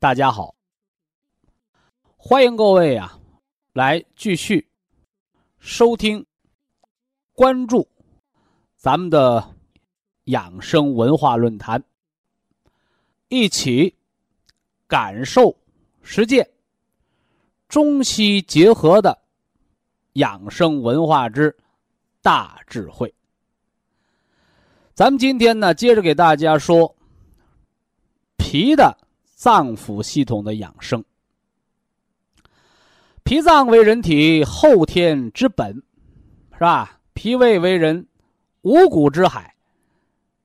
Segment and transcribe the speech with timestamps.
[0.00, 0.54] 大家好，
[2.16, 3.18] 欢迎各位啊，
[3.72, 4.68] 来继续
[5.58, 6.24] 收听、
[7.32, 7.88] 关注
[8.76, 9.56] 咱们的
[10.26, 11.82] 养生文化论坛，
[13.26, 13.96] 一起
[14.86, 15.56] 感受、
[16.00, 16.48] 实践
[17.68, 19.18] 中西结合的
[20.12, 21.56] 养生文化之
[22.22, 23.12] 大智慧。
[24.94, 26.94] 咱们今天呢，接着给大家说
[28.36, 28.96] 脾的。
[29.38, 31.04] 脏腑系统的养生，
[33.22, 35.80] 脾脏为人体后天之本，
[36.54, 37.00] 是吧？
[37.14, 38.04] 脾胃为人
[38.62, 39.54] 五谷之海、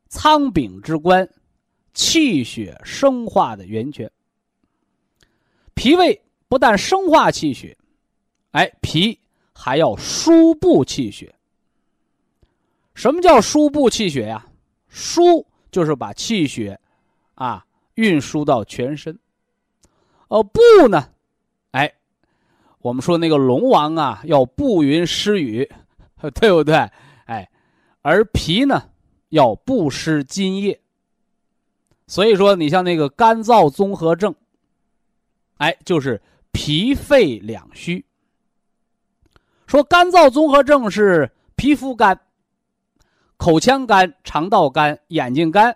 [0.09, 1.27] 仓禀之官、
[1.95, 4.11] 气血生化的源泉。
[5.73, 7.75] 脾胃不但生化气血，
[8.52, 9.19] 哎，脾
[9.55, 11.33] 还要输布气血。
[12.94, 14.45] 什么叫输布气血呀？
[14.88, 16.80] 输就是把气血
[17.33, 17.66] 啊。
[17.95, 19.19] 运输到全身，
[20.27, 21.09] 哦，布呢？
[21.72, 21.94] 哎，
[22.80, 25.69] 我们说那个龙王啊，要布云施雨，
[26.36, 26.76] 对不对？
[27.26, 27.49] 哎，
[28.02, 28.89] 而脾呢，
[29.30, 30.80] 要布施津液。
[32.08, 34.36] 所以说，你像那个干燥综合症，
[35.58, 36.21] 哎，就是
[36.52, 38.05] 脾肺两虚。
[39.65, 42.20] 说干燥综合症是皮肤干、
[43.37, 45.75] 口腔干、肠道干、眼睛干，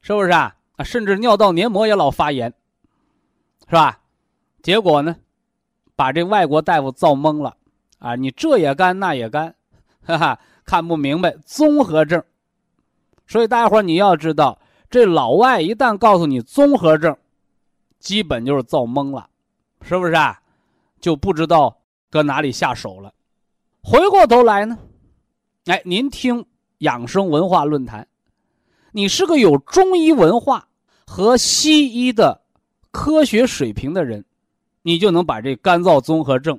[0.00, 0.56] 是不是啊？
[0.76, 2.52] 啊，甚至尿道黏膜也老发炎，
[3.68, 4.00] 是吧？
[4.62, 5.16] 结果呢，
[5.94, 7.56] 把这外国大夫造懵了
[7.98, 8.16] 啊！
[8.16, 9.54] 你这也干，那也干，
[10.04, 12.22] 哈哈，看不明白综合症。
[13.26, 14.58] 所以大家伙你要知道，
[14.90, 17.16] 这老外一旦告诉你综合症，
[17.98, 19.28] 基本就是造懵了，
[19.82, 20.40] 是不是啊？
[21.00, 21.78] 就不知道
[22.10, 23.12] 搁哪里下手了。
[23.82, 24.78] 回过头来呢，
[25.66, 26.44] 哎，您听
[26.78, 28.08] 养生文化论坛。
[28.96, 30.68] 你是个有中医文化
[31.04, 32.40] 和西医的
[32.92, 34.24] 科学水平的人，
[34.82, 36.56] 你就能把这干燥综合症，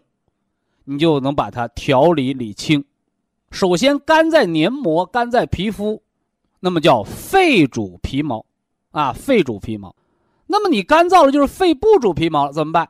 [0.84, 2.84] 你就能把它调理理清。
[3.51, 6.03] 首先，肝在黏膜，肝在皮肤，
[6.59, 8.46] 那么叫肺主皮毛，
[8.91, 9.96] 啊，肺主皮毛。
[10.46, 12.90] 那么你干燥了，就是肺不主皮毛，怎么办？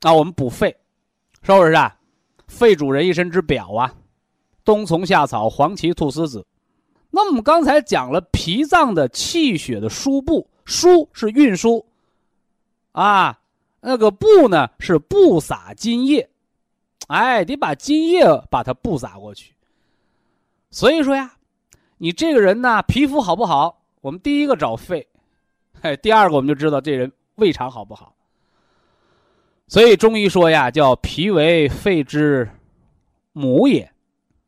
[0.00, 0.76] 啊，我们补肺，
[1.40, 1.96] 是不是啊？
[2.46, 3.94] 肺主人一身之表啊，
[4.62, 6.44] 冬虫夏草、黄芪、菟丝子。
[7.10, 11.84] 那我们刚才讲了脾脏的气血的输布，输是运输，
[12.92, 13.40] 啊，
[13.80, 16.28] 那个布呢是布撒津液，
[17.06, 19.54] 哎，得把津液把它布撒过去。
[20.70, 21.34] 所以说呀，
[21.96, 23.80] 你这个人呢，皮肤好不好？
[24.02, 25.08] 我们第一个找肺，
[25.80, 28.14] 哎，第二个我们就知道这人胃肠好不好。
[29.66, 32.48] 所以中医说呀，叫脾为肺之
[33.32, 33.90] 母也，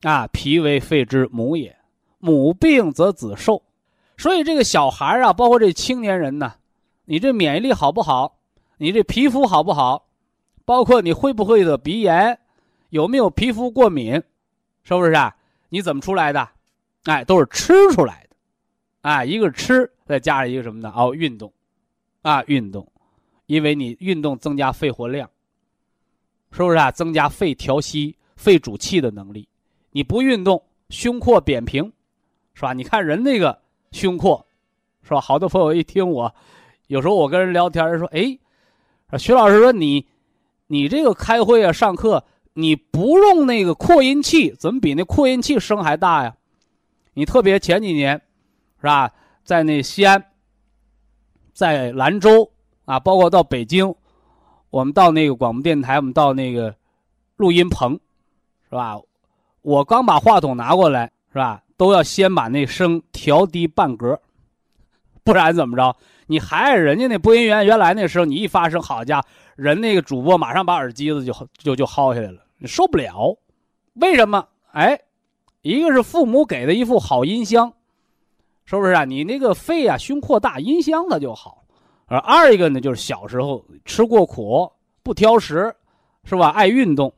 [0.03, 1.75] 啊，脾为肺之母也。
[2.21, 3.61] 母病则子受，
[4.17, 6.55] 所以这个小孩啊，包括这青年人呢，
[7.07, 8.39] 你这免疫力好不好？
[8.77, 10.07] 你这皮肤好不好？
[10.65, 12.39] 包括你会不会得鼻炎？
[12.91, 14.23] 有没有皮肤过敏？
[14.83, 15.35] 是不是啊？
[15.69, 16.49] 你怎么出来的？
[17.05, 18.37] 哎，都是吃出来的，
[19.01, 20.93] 哎，一个吃，再加上一个什么呢？
[20.95, 21.51] 哦，运动，
[22.21, 22.87] 啊，运动，
[23.47, 25.29] 因为你运动增加肺活量，
[26.53, 26.91] 是不是啊？
[26.91, 29.49] 增加肺调息、肺主气的能力。
[29.93, 31.91] 你不运动，胸廓扁平。
[32.61, 32.75] 是吧？
[32.75, 33.59] 你看人那个
[33.91, 34.45] 胸廓，
[35.03, 35.21] 是吧？
[35.23, 36.35] 好多朋友一听我，
[36.89, 38.39] 有时候我跟人聊天，说：“哎，
[39.17, 40.07] 徐老师说你，
[40.67, 42.23] 你这个开会啊、上课，
[42.53, 46.37] 你不用那个扩音器，怎么比那扩音器声还大呀？
[47.15, 48.21] 你特别前几年，
[48.79, 49.11] 是吧？
[49.43, 50.23] 在那西安，
[51.55, 52.53] 在兰州
[52.85, 53.95] 啊，包括到北京，
[54.69, 56.75] 我们到那个广播电台，我们到那个
[57.37, 57.99] 录音棚，
[58.69, 59.01] 是吧？
[59.63, 64.21] 我刚把话筒拿过来，是吧？”都要先把那声调低半格，
[65.25, 65.97] 不然怎么着？
[66.27, 73.35] 你还是人家那播音员，原来那时候你一发声，好家伙，人那个主播马上把耳机子就就就薅下来了，你受不了。
[73.95, 74.47] 为什么？
[74.73, 75.01] 哎，
[75.63, 77.73] 一个是父母给的一副好音箱，
[78.67, 79.07] 是不是啊？
[79.07, 81.65] 你那个肺啊，胸扩大，音箱它就好。
[82.05, 84.71] 而二一个呢，就是小时候吃过苦，
[85.03, 85.75] 不挑食，
[86.25, 86.51] 是吧？
[86.51, 87.11] 爱运动，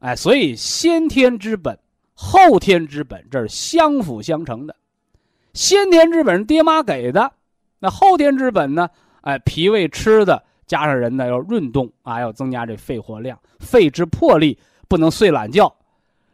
[0.00, 1.78] 哎，所以先天之本、
[2.22, 4.76] 后天之本，这是相辅相成的。
[5.54, 7.32] 先天之本是爹妈给的，
[7.78, 8.90] 那后天之本呢？
[9.22, 15.74] 哎，脾胃吃的，加上人呢要运动啊，要增加这肺活量，肺之魄力，不能睡懒觉。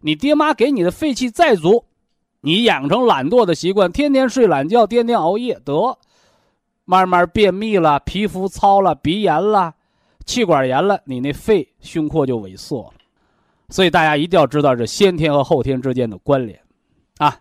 [0.00, 1.84] 你爹妈给你的肺气再足，
[2.40, 5.96] 你养成懒惰的习惯，天天睡懒觉，天天熬夜，得
[6.84, 9.72] 慢慢便秘了，皮肤糙了，鼻炎了，
[10.24, 12.94] 气管炎了，你那肺胸廓就萎缩了。
[13.68, 16.60] 所以大家一定要知道这先天和后天之间的关联，
[17.18, 17.38] 啊。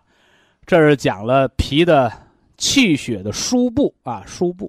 [0.66, 2.12] 这是讲了脾的
[2.56, 4.68] 气血的输布啊，输布。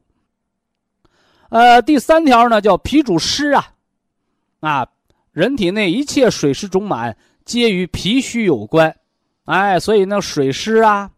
[1.50, 3.74] 呃，第三条呢叫脾主湿啊，
[4.60, 4.88] 啊，
[5.32, 8.96] 人体内一切水湿肿满皆与脾虚有关，
[9.46, 11.10] 哎，所以呢水湿啊、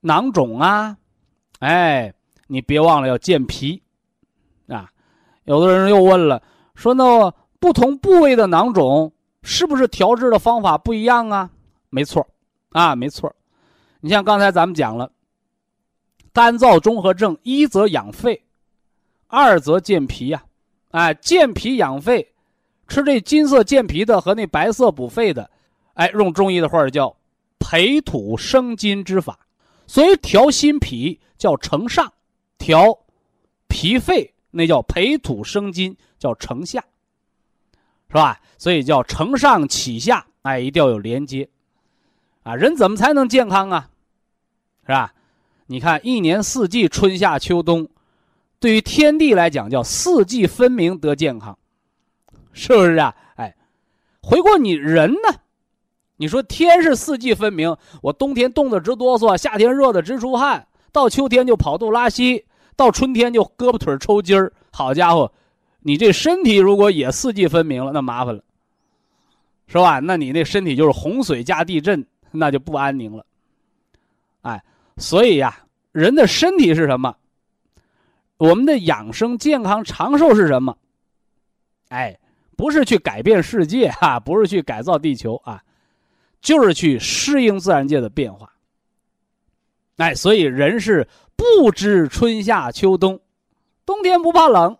[0.00, 0.96] 囊肿啊，
[1.58, 2.14] 哎，
[2.46, 3.82] 你别忘了要健脾
[4.68, 4.90] 啊。
[5.44, 6.42] 有的人又问了，
[6.74, 7.30] 说那
[7.60, 9.12] 不同部位的囊肿
[9.50, 11.48] 是不是调治的方法不一样啊？
[11.88, 12.24] 没错，
[12.72, 13.34] 啊，没错。
[14.00, 15.10] 你像刚才咱们讲了，
[16.34, 18.44] 干燥综合症，一则养肺，
[19.26, 20.44] 二则健脾呀，
[20.90, 22.30] 哎，健脾养肺，
[22.88, 25.50] 吃这金色健脾的和那白色补肺的，
[25.94, 27.16] 哎，用中医的话叫
[27.58, 29.38] 培土生金之法，
[29.86, 32.12] 所以调心脾叫承上，
[32.58, 32.98] 调
[33.66, 36.84] 脾肺那叫培土生金，叫承下，
[38.08, 38.40] 是吧？
[38.56, 41.48] 所以叫承上启下，哎，一定要有连接。
[42.42, 43.90] 啊，人怎么才能健康啊？
[44.82, 45.12] 是吧？
[45.66, 47.88] 你看，一年四季，春夏秋冬，
[48.58, 51.58] 对于天地来讲，叫四季分明得健康，
[52.54, 53.14] 是不是啊？
[53.36, 53.54] 哎，
[54.22, 55.40] 回过你人呢？
[56.16, 64.52] 你说天是四季分明，我冬天冻得直哆嗦，夏天热得直出汗，到秋天就跑肚拉稀，到春天就胳膊腿抽筋儿。
[64.72, 65.30] 好家伙，
[65.80, 68.42] 你这身体如果也四季分明了，那麻烦了，
[69.66, 69.98] 是吧？
[69.98, 72.06] 那你那身体就是洪水加地震。
[72.30, 73.24] 那就不安宁了，
[74.42, 74.62] 哎，
[74.98, 77.16] 所以呀，人的身体是什么？
[78.36, 80.76] 我们的养生、健康、长寿是什么？
[81.88, 82.18] 哎，
[82.54, 85.64] 不是去改变世界哈，不是去改造地球啊，
[86.42, 88.52] 就是去适应自然界的变化。
[89.96, 93.18] 哎，所以人是不知春夏秋冬，
[93.86, 94.76] 冬天不怕冷，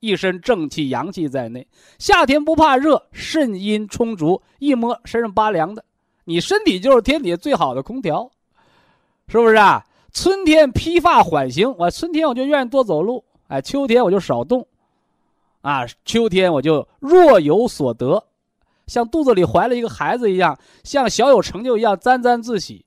[0.00, 1.66] 一身正气阳气在内；
[1.98, 5.84] 夏天不怕热，肾阴充足，一摸身上拔凉的。
[6.24, 8.30] 你身体就是天底下最好的空调，
[9.28, 9.84] 是不是啊？
[10.12, 14.66] 春天披发缓行，我春天我就愿意多走路，哎，秋天我就少动，
[15.60, 18.24] 啊，秋天我就若有所得，
[18.86, 22.84] 像肚子里怀了一个孩子一样，像小有成就一样沾沾自喜，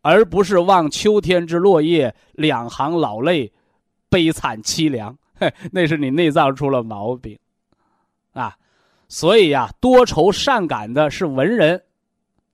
[0.00, 3.52] 而不是望秋天之落叶，两行老泪，
[4.08, 5.16] 悲惨凄凉。
[5.72, 7.38] 那是你内脏出了毛病，
[8.32, 8.56] 啊，
[9.08, 11.82] 所以呀，多愁善感的是文人。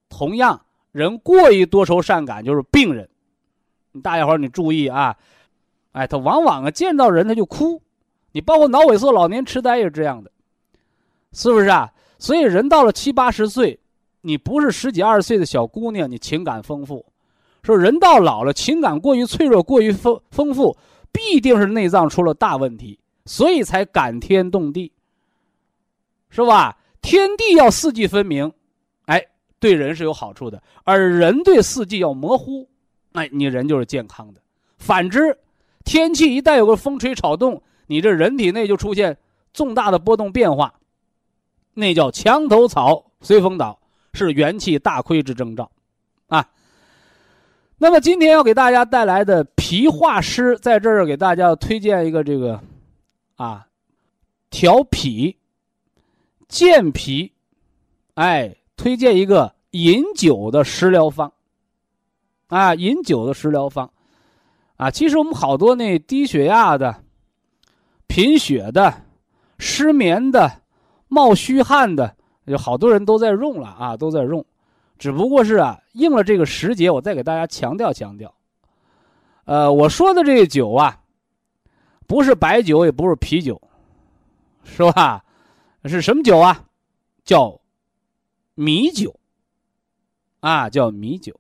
[0.09, 0.61] 同样，
[0.93, 3.09] 人过于多愁善感就是病人。
[4.03, 5.17] 大家伙你注意啊，
[5.93, 7.83] 哎，他往往啊见到人他就哭。
[8.33, 10.31] 你包括脑萎缩、老年痴呆也是这样的，
[11.33, 11.91] 是不是啊？
[12.19, 13.79] 所以人到了七八十岁，
[14.21, 17.05] 你不是十几二十岁的小姑娘，你情感丰富。
[17.63, 20.77] 说人到老了，情感过于脆弱、过于丰丰富，
[21.17, 24.93] 必定是内脏出了大问题，所以才感天动地，
[26.29, 26.77] 是吧？
[27.01, 28.53] 天地要四季分明。
[29.07, 29.25] 哎
[29.59, 32.69] 对人是有好处的，而人对四季要模糊，
[33.13, 34.41] 哎，你人就是健康的。
[34.77, 35.39] 反之，
[35.85, 39.17] 天气一旦有个风吹草动，你这人体内就出现
[39.55, 40.75] 重大的波动变化，
[41.73, 43.79] 那叫墙头草随风倒，
[44.13, 45.71] 是元气大亏之征兆，
[46.29, 46.47] 啊。
[47.79, 52.61] 那么今天要给大家带来的脾化湿，在这儿给大家推荐一个这个，
[53.35, 53.67] 啊，
[54.49, 55.37] 调脾、
[56.47, 57.33] 健脾，
[58.15, 58.55] 哎。
[58.77, 61.33] 推荐一个饮酒的食疗方，
[62.49, 63.91] 啊，饮酒的食疗方，
[64.77, 66.95] 啊，其实我们好多那低血压的、
[68.07, 68.93] 贫血的、
[69.59, 70.61] 失眠的、
[71.09, 74.45] 冒虚汗的，有好多人都在用了啊，都在用，
[74.99, 78.33] 只不过是啊，应了这个时节，我再给大家强调强调。
[79.47, 81.01] 呃，我说的这个酒啊，
[82.07, 83.61] 不是白酒，也不是啤酒，
[84.63, 85.25] 是吧？
[85.85, 86.63] 是什么酒啊？
[87.25, 87.59] 叫。
[88.59, 89.15] 米酒，
[90.41, 91.39] 啊，叫米酒，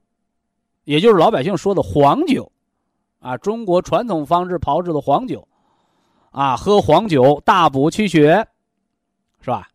[0.84, 2.52] 也就是老百姓说的黄酒，
[3.20, 5.48] 啊，中国传统方式炮制的黄酒，
[6.30, 8.46] 啊，喝黄酒大补气血，
[9.40, 9.68] 是吧？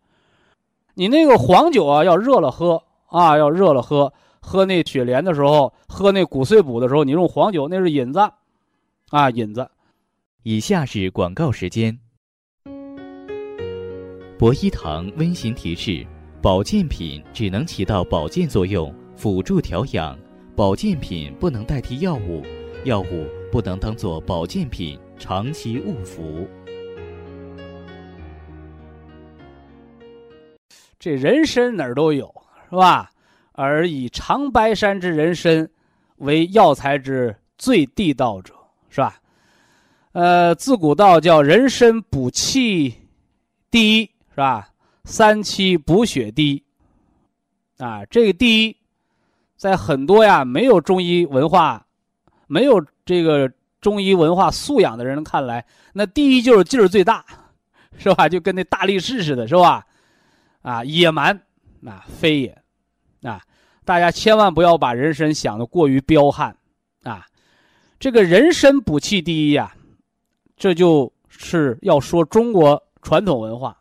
[0.93, 4.13] 你那个黄酒啊，要热了喝啊，要热了喝。
[4.41, 8.19] 喝那雪莲的时候，喝那骨碎补的时候，你用黄酒，那是引子，
[9.09, 9.69] 啊，引子。
[10.43, 11.97] 以下是广告时间。
[14.37, 16.05] 博一堂温馨提示：
[16.41, 20.17] 保健品只能起到保健作用，辅助调养；
[20.55, 22.41] 保健品不能代替药物，
[22.83, 26.47] 药物不能当做保健品长期误服。
[30.97, 32.33] 这人参哪儿都有，
[32.69, 33.11] 是吧？
[33.53, 35.69] 而以长白山之人参
[36.17, 38.53] 为药材之最地道者，
[38.89, 39.15] 是吧？
[40.13, 42.93] 呃，自古道叫人参补气
[43.69, 44.69] 第一，是吧？
[45.03, 46.63] 三七补血第一，
[47.77, 48.77] 啊，这个第一，
[49.57, 51.85] 在很多呀没有中医文化、
[52.47, 57.25] 没有这个中医文化素养的人看来，那第一就是劲儿最大，
[57.97, 58.29] 是吧？
[58.29, 59.85] 就跟那大力士似的，是吧？
[60.61, 61.35] 啊，野蛮，
[61.85, 62.60] 啊，非也，
[63.91, 66.55] 大家千万不要把人参想的过于彪悍，
[67.03, 67.25] 啊，
[67.99, 69.75] 这个人参补气第一呀。
[70.55, 73.77] 这就是要说中国传统文化，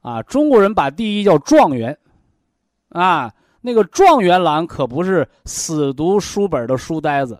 [0.00, 1.98] 啊，中国人把第一叫状元，
[2.88, 3.30] 啊，
[3.60, 7.38] 那个状元郎可不是死读书本的书呆子，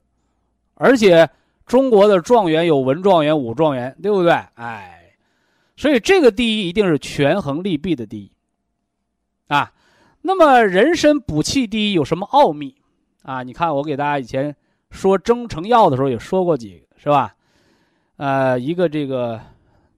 [0.75, 1.27] 而且
[1.65, 4.33] 中国的状元有文状元、武状元，对不对？
[4.57, 5.15] 哎，
[5.75, 8.31] 所以这个第一一定是权衡利弊的第一，
[9.47, 9.73] 啊，
[10.29, 12.75] 那么人参补气第一有什么奥秘？
[13.23, 14.55] 啊，你看我给大家以前
[14.91, 17.35] 说中成药的时候也说过几个，是吧？
[18.19, 19.41] 呃，一个这个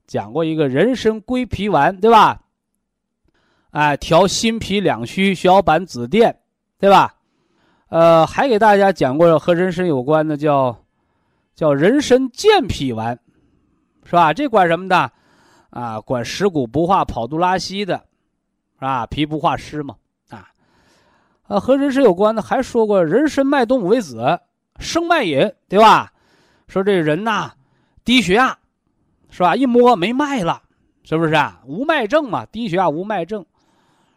[0.07, 2.43] 讲过一个人参归脾丸，对吧？
[3.71, 6.33] 哎，调心脾两虚，血小板紫癜，
[6.79, 7.13] 对吧？
[7.89, 10.85] 呃，还给大家讲过和人参有关的，叫
[11.53, 13.19] 叫人参健脾丸，
[14.05, 14.33] 是吧？
[14.33, 15.11] 这管什么的？
[15.71, 17.97] 啊，管食谷不化、跑肚拉稀的，
[18.75, 19.05] 是吧？
[19.07, 19.95] 脾不化湿嘛，
[21.51, 24.39] 啊，和人参有关的还说过人参脉动五味子
[24.79, 26.11] 生脉饮，对吧？
[26.67, 27.51] 说这人呐。
[28.03, 28.57] 低血压，
[29.29, 29.55] 是吧？
[29.55, 30.63] 一摸没脉了，
[31.03, 31.61] 是不是啊？
[31.67, 33.45] 无脉症嘛，低血压无脉症，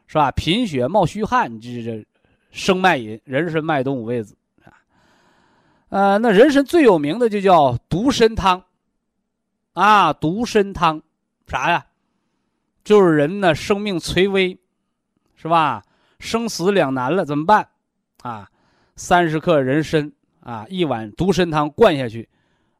[0.06, 0.30] 是吧？
[0.30, 2.06] 贫血冒虚汗，这这
[2.50, 4.72] 生脉饮，人参脉动五味子啊。
[5.90, 8.62] 呃，那人参最有名的就叫独参汤，
[9.74, 11.02] 啊，独参汤
[11.46, 11.84] 啥呀？
[12.84, 14.58] 就是人呢生命垂危，
[15.36, 15.82] 是吧？
[16.24, 17.68] 生死两难了，怎么办？
[18.22, 18.48] 啊，
[18.96, 22.28] 三十克人参啊，一碗独参汤灌下去，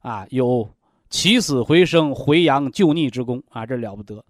[0.00, 0.68] 啊，有。
[1.10, 4.24] 起死回生、回阳救逆之功啊，这了不得。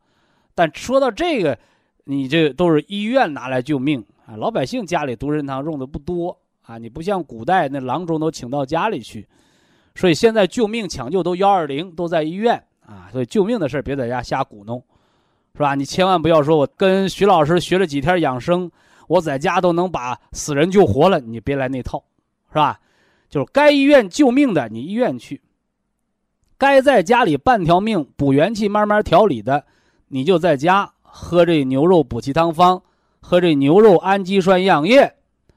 [0.54, 1.58] 但说到这个，
[2.04, 6.76] 你这都是医院拿来救命啊，老百姓家里独参汤用的不多啊。
[6.76, 9.26] 你不像古代那郎中都请到家里去，
[9.94, 13.08] 所以现在救命抢救都幺二零都在医院啊。
[13.10, 14.84] 所以救命的事别在家瞎鼓弄，
[15.54, 15.74] 是吧？
[15.74, 18.70] 你千万不要说我跟徐老师学了几天养生，
[19.08, 22.02] 我在家都能把死人救活了，你别来那套，
[22.48, 22.80] 是吧？
[23.28, 25.40] 就是该医院救命的，你医院去。
[26.56, 29.64] 该在家里半条命补元气、慢慢调理的，
[30.08, 32.80] 你就在家喝这牛肉补气汤方，
[33.20, 35.14] 喝这牛肉氨基酸营养液、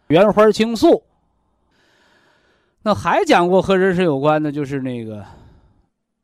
[0.08, 1.04] 原花青素。
[2.82, 5.24] 那还讲过和人参有关的，就是那个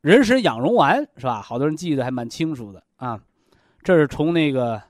[0.00, 1.40] 人参养荣丸，是吧？
[1.40, 3.20] 好多人记得还蛮清楚的啊。
[3.82, 4.82] 这是从那个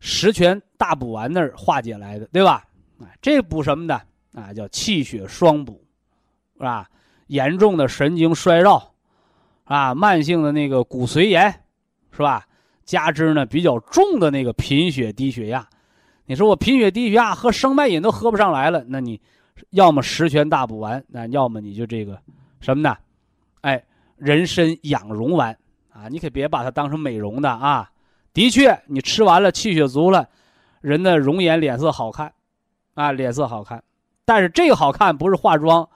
[0.00, 2.64] 十全大补丸那儿化解来的，对吧？
[3.00, 4.00] 啊，这补什么的
[4.34, 4.52] 啊？
[4.52, 5.84] 叫气血双补，
[6.56, 6.88] 是吧？
[7.26, 8.94] 严重的神经衰弱。
[9.64, 11.50] 啊，慢性的那个骨髓炎，
[12.10, 12.46] 是吧？
[12.86, 15.68] 加之呢比较重的那个贫血低血压，
[16.24, 19.20] 你说我贫血低血压喝生脉饮都喝不上来了，那你
[19.70, 22.18] 要么十全大补丸，那要么你就这个
[22.60, 22.96] 什么呢？
[23.60, 23.84] 哎，
[24.16, 25.54] 人参养荣丸
[25.92, 27.90] 啊，你可别把它当成美容的啊。
[28.32, 30.28] 的确，你吃完了气血足了，
[30.80, 32.32] 人的容颜脸色好看，
[32.94, 33.82] 啊，脸色好看。
[34.24, 35.88] 但是这个好看不是化妆，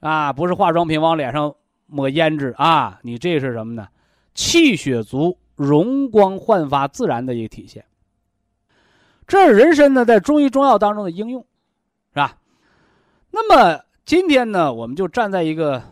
[0.00, 1.54] 啊，不是化妆品往脸上。
[1.86, 3.86] 抹胭脂啊，你这是什么呢？
[4.32, 7.84] 气血足、容光焕发、自然的一个体现。
[9.26, 12.38] 这是人参呢，在中医中药当中的应用，是吧？
[13.30, 15.82] 那么今天呢，我们就站在一个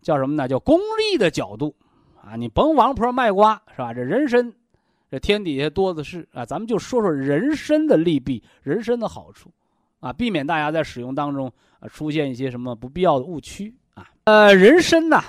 [0.00, 0.48] 叫什么呢？
[0.48, 1.74] 叫功利的角度
[2.24, 2.36] 啊！
[2.36, 3.92] 你甭王婆卖瓜，是吧？
[3.92, 4.54] 这人参，
[5.10, 6.46] 这天底下多的是啊！
[6.46, 9.50] 咱们就说说人参的利弊、人参的好处
[9.98, 14.08] 啊，避免大家在使用当中啊出现一些什么不必要的误区啊。
[14.24, 15.22] 呃，人参呐。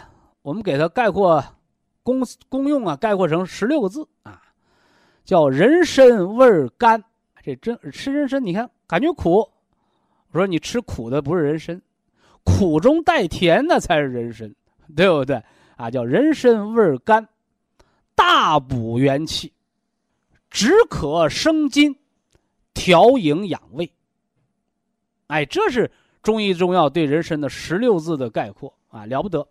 [0.44, 1.44] 我们给它概括
[2.02, 4.42] 功功用啊，概括成十六个字啊，
[5.24, 7.04] 叫人参味甘。
[7.44, 9.40] 这真吃人参，你看感觉苦。
[10.32, 11.80] 我说你吃苦的不是人参，
[12.44, 14.52] 苦中带甜的才是人参，
[14.96, 15.42] 对不对？
[15.76, 17.28] 啊，叫人参味甘，
[18.16, 19.52] 大补元气，
[20.52, 21.98] 止渴生津，
[22.74, 23.92] 调营养胃。
[25.28, 25.90] 哎，这是
[26.22, 29.48] 中医中药对人参的十六字的概括啊，了不得。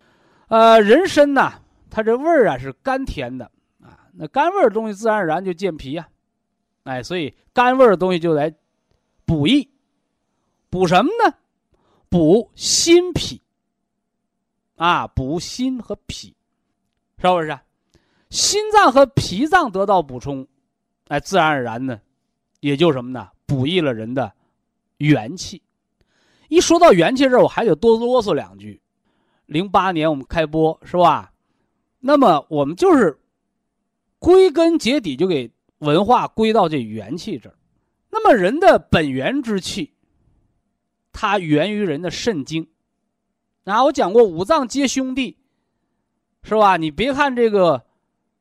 [0.49, 1.53] 呃，人参呢，
[1.89, 3.51] 它这味儿啊是甘甜的
[3.83, 6.07] 啊，那甘味的东西自然而然就健脾呀。
[6.85, 8.55] 哎，所以甘味儿的东西就来
[9.25, 9.71] 补益，
[10.69, 11.35] 补什么呢？
[12.09, 13.41] 补心脾。
[14.77, 16.35] 啊，补心和脾，
[17.19, 17.59] 是不是？
[18.31, 20.47] 心脏和脾脏得到补充，
[21.11, 22.01] 哎，自然而然呢，
[22.61, 23.29] 也就什么呢？
[23.45, 24.33] 补益了人的
[24.99, 25.61] 元气。
[26.49, 28.81] 一说到元气这儿，我还得多啰嗦两句。
[29.47, 31.33] 零八年我们开播是吧？
[31.99, 33.19] 那么我们就是
[34.21, 37.59] 归根结底就给文化归到这元气这儿。
[38.09, 39.93] 那么人的本源之气，
[41.11, 42.65] 它源于人的肾经。
[43.65, 45.37] 啊，我讲过五脏皆兄弟，
[46.45, 46.77] 是吧？
[46.77, 47.85] 你别看这个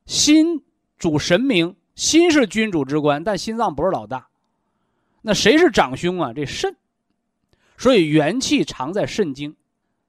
[0.06, 0.62] 心
[0.98, 4.28] 主神明，心是君主之官，但心脏不是老大。
[5.20, 6.32] 那谁是长兄啊？
[6.32, 6.74] 这肾。
[7.76, 9.50] 所以元气藏在肾经，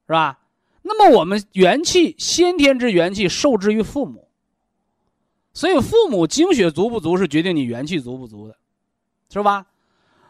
[0.08, 0.40] 是吧？
[0.84, 4.30] 那么我们元气先天之元气受之于父母，
[5.52, 8.56] 所以父母精血足不足是决定你元气足不足的，
[9.30, 9.66] 是吧？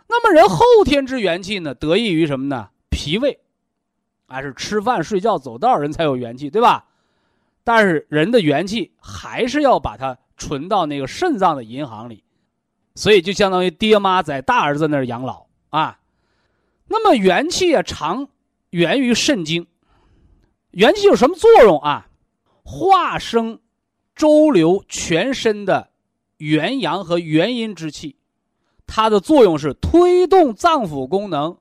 [0.08, 2.70] 那么人后天之元气呢，得益于什么呢？
[2.90, 3.40] 脾胃。
[4.28, 6.86] 还是吃饭、睡觉、走道人才有元气，对吧？
[7.64, 12.24] 但是人的元气还是要把它存到那个肾脏的银行里，
[12.96, 16.00] 所以就相当于爹妈在大儿子那儿养老啊。
[16.88, 18.28] 那么元气啊，常
[18.72, 19.68] 源于肾经。
[20.72, 22.08] 元气有什么作用啊？
[22.64, 23.60] 化生、
[24.16, 25.92] 周流全身的
[26.38, 28.16] 元阳和元阴之气，
[28.88, 31.58] 它的作用是推动脏腑功能，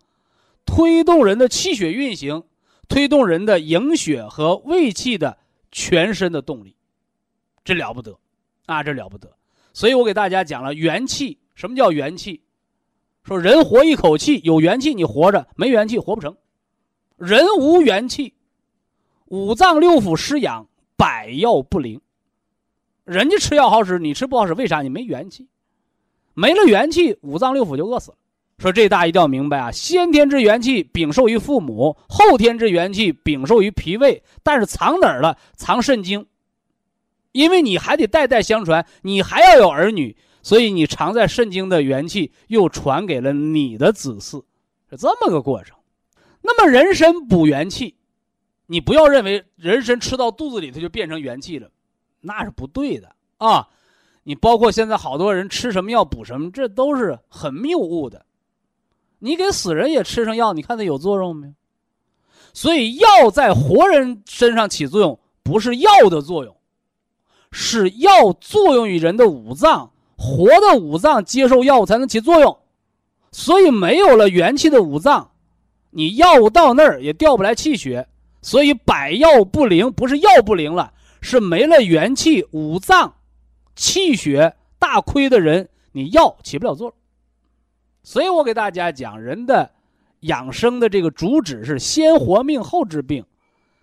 [0.65, 2.45] 推动人的气血运行。
[2.89, 5.39] 推动人的营血和胃气的
[5.71, 6.75] 全身的动力，
[7.63, 8.19] 这了不得，
[8.71, 9.31] 啊，这了不得。
[9.73, 12.41] 所以我给大家讲了元气，什么叫元气？
[13.25, 16.37] 说人活一口气，有元气你活着，没元气活不成。
[17.17, 18.35] 人无元气，
[19.27, 22.01] 五脏六腑失养，百药不灵。
[23.05, 24.83] 人家吃药好使，你吃不好使，为啥？
[24.83, 25.47] 你没元气，
[26.35, 28.17] 没了元气，五脏六腑就饿死了。
[28.59, 29.71] 说这大家一定要明白啊！
[29.71, 35.39] 先天之元气禀受于父母，后天之元气禀受于脾胃，但是藏哪儿了？
[35.57, 36.27] 藏肾经。
[37.33, 44.43] 因为你还得代代相传，你还要有儿女，所以你藏在肾经的元气又传给了你的子嗣，
[44.91, 45.77] 是这么个过程。
[46.43, 47.97] 那么人参补元气，
[48.67, 51.71] 你不要认为人参吃到肚子里它就变成元气了，
[52.21, 53.69] 那是不对的啊！
[54.23, 58.25] 你包括现在好多人吃什么药补什么，这都是很谬误的。
[59.19, 61.55] 你给死人也吃上药，你看它有作用没有？
[62.53, 66.57] 所以药在活人身上起作用，不是药的作用，
[67.51, 72.57] 是药作用于人的五脏，活的五脏接受药物才能起作用。
[73.33, 75.31] 所以没有了元气的五脏，
[75.91, 78.09] 你药物到那儿也调不来气血，
[78.43, 83.15] 所以百药不灵，不是药不灵了，是没了元气，五脏
[83.77, 86.95] 气血大亏的人，你药起不了作用。
[88.03, 89.71] 所以我给大家讲，人的
[90.21, 93.25] 养生的这个主旨是先活命后治病。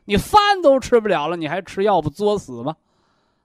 [0.05, 2.75] 你饭都吃不了了，你还吃药不作死吗？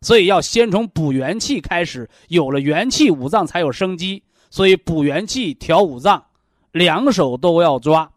[0.02, 4.22] 所以要先从补元气开始，有了元气，五脏才有生机。
[4.50, 6.26] 所以补元气、调五脏，
[6.72, 8.12] 两手都要抓，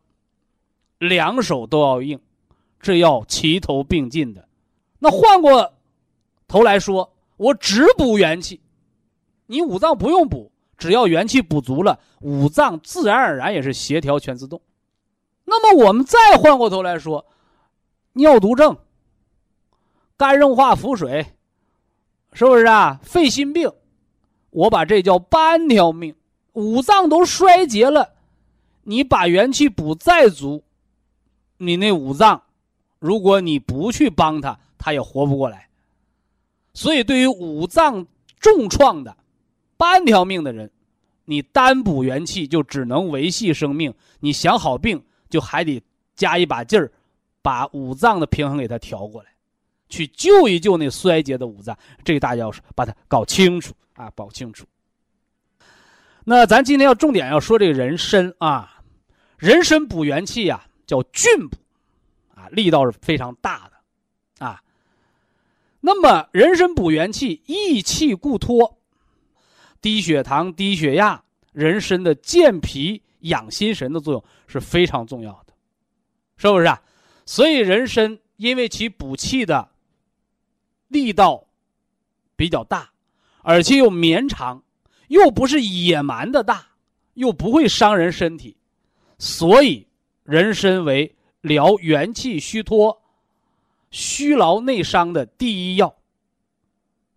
[0.97, 2.19] 两手都要硬，
[2.81, 4.45] 这要齐头并进的。
[4.99, 5.73] 那换过
[6.47, 8.59] 头来说，我只补元气，
[9.45, 10.51] 你五脏不用补。
[10.77, 14.61] 只要元气补足了，五脏自然而然也是协调全自动。
[15.45, 17.25] 那么我们再换过头来说，
[18.11, 18.75] 尿毒症、
[20.17, 21.25] 肝硬化腹水，
[22.35, 22.99] 是不是啊？
[23.01, 23.71] 肺心病，
[24.51, 26.13] 我把这叫半条命，
[26.51, 28.13] 五脏都衰竭了，
[28.83, 30.63] 你把元气补再足，
[31.57, 32.43] 你那五脏，
[32.99, 35.69] 如果你不去帮他，他也活不过来。
[36.73, 38.05] 所以，对于五脏
[38.39, 39.15] 重创的。
[39.77, 40.71] 半条命的人，
[41.25, 43.93] 你单补元气就只能维系生命。
[44.19, 45.81] 你想好病，就还得
[46.15, 46.91] 加一把劲儿，
[47.41, 49.34] 把五脏的平衡给它调过来，
[49.89, 51.77] 去救一救那衰竭的五脏。
[52.03, 54.65] 这个大家要是把它搞清楚啊，搞清楚。
[56.23, 58.81] 那咱今天要重点要说这个人参啊，
[59.37, 61.57] 人参补元气呀，叫峻补，
[62.33, 64.61] 啊，力道是非常大的，啊。
[65.81, 68.77] 那么人参补元气，益气固脱。
[69.81, 75.53] 低血糖、低血压，人参的健脾养心神的作用是非常重要的，
[76.37, 76.81] 是不是啊？
[77.27, 79.69] 所以人参因为其补气的
[80.87, 81.47] 力道
[82.35, 82.91] 比较大，
[83.41, 84.63] 而且又绵长，
[85.07, 86.67] 又不是野蛮的大，
[87.13, 88.57] 又不会伤人身体，
[89.17, 89.87] 所以
[90.23, 93.01] 人参为疗元气虚脱、
[93.91, 95.95] 虚劳内伤的第一药，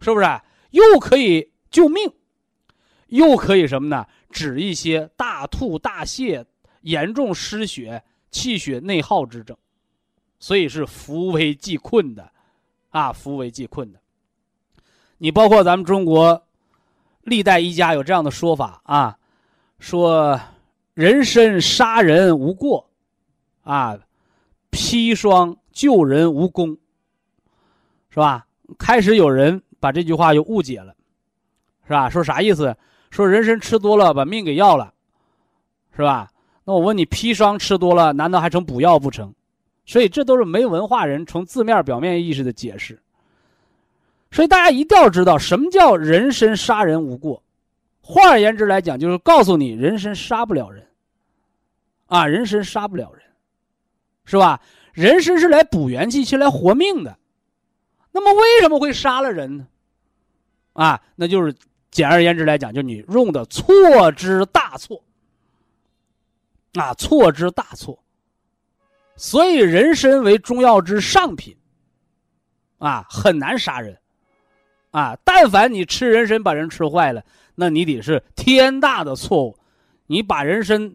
[0.00, 0.26] 是不是？
[0.70, 2.12] 又可以救命，
[3.06, 4.06] 又可以什么呢？
[4.30, 6.44] 治一些大吐大泻、
[6.82, 9.56] 严重失血、气血内耗之症，
[10.38, 12.30] 所以是扶危济困的，
[12.98, 14.00] 啊，扶危济困的。
[15.18, 16.42] 你包括咱们中国
[17.22, 19.16] 历代医家有这样的说法啊，
[19.78, 20.40] 说
[20.94, 22.90] 人参杀人无过，
[23.62, 23.96] 啊，
[24.72, 26.76] 砒霜救人无功，
[28.10, 28.46] 是吧？
[28.78, 30.92] 开始有人把这句话又误解了，
[31.84, 32.10] 是吧？
[32.10, 32.76] 说啥意思？
[33.10, 34.92] 说人参吃多了把命给要了，
[35.94, 36.28] 是吧？
[36.64, 39.32] 那我问你，砒霜吃多了难道还成补药不成？
[39.88, 42.96] 所以这都是没文化人从字面表面意识的解释。
[44.30, 47.42] 所以大家一定要知道什么叫人参杀人无过。
[48.00, 50.86] 换而言之来讲，就是告诉你人参杀不了人，
[52.06, 53.22] 啊，人参杀不了人，
[54.24, 54.60] 是吧？
[54.92, 57.18] 人参是来补元气、是来活命的。
[58.12, 59.66] 那么为什么会杀了人呢？
[60.74, 61.52] 啊，那就是。
[61.90, 65.02] 简而言之来讲，就是你用的错之大错，
[66.74, 67.98] 啊，错之大错。
[69.18, 71.54] 所以人参为中药之上品，
[72.78, 73.98] 啊，很难杀人，
[74.92, 77.22] 啊，但凡你吃人参把人吃坏了，
[77.54, 79.58] 那你得是天大的错误。
[80.06, 80.94] 你把人参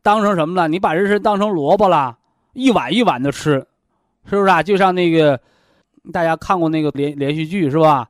[0.00, 0.68] 当成什么了？
[0.68, 2.16] 你把人参当成萝卜了，
[2.54, 3.66] 一碗一碗的吃，
[4.24, 4.62] 是不是啊？
[4.62, 5.38] 就像那个
[6.12, 8.08] 大家看过那个连连续剧是吧？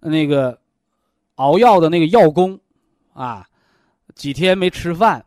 [0.00, 0.58] 那个。
[1.36, 2.60] 熬药的那个药工，
[3.14, 3.44] 啊，
[4.14, 5.24] 几天没吃饭，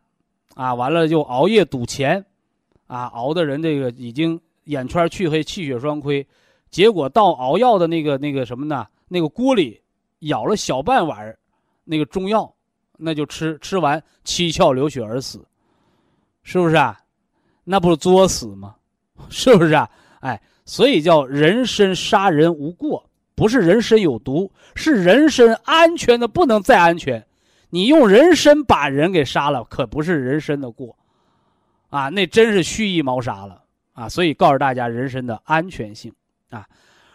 [0.54, 2.24] 啊，完了就熬夜赌钱，
[2.88, 6.26] 啊，熬的人这个已经眼圈黢黑，气血双亏，
[6.70, 8.86] 结果到熬药的那个那个什么呢？
[9.08, 9.82] 那个锅里
[10.20, 11.36] 舀了小半碗
[11.84, 12.52] 那个中药，
[12.98, 15.46] 那就吃，吃完七窍流血而死，
[16.44, 17.00] 是不是啊？
[17.64, 18.76] 那不是作死吗？
[19.30, 19.90] 是不是啊？
[20.22, 23.08] 哎，所以叫人参杀人无过。
[23.38, 27.22] 不是人参有毒，是人参安全的不能再安全。
[27.70, 30.98] 你用人参把人给杀了，可不是人参的过，
[31.96, 33.62] 啊，那真是蓄意谋杀了
[33.94, 34.10] 啊！
[34.10, 36.12] 所以告诉大家人参的安全性
[36.50, 36.68] 啊。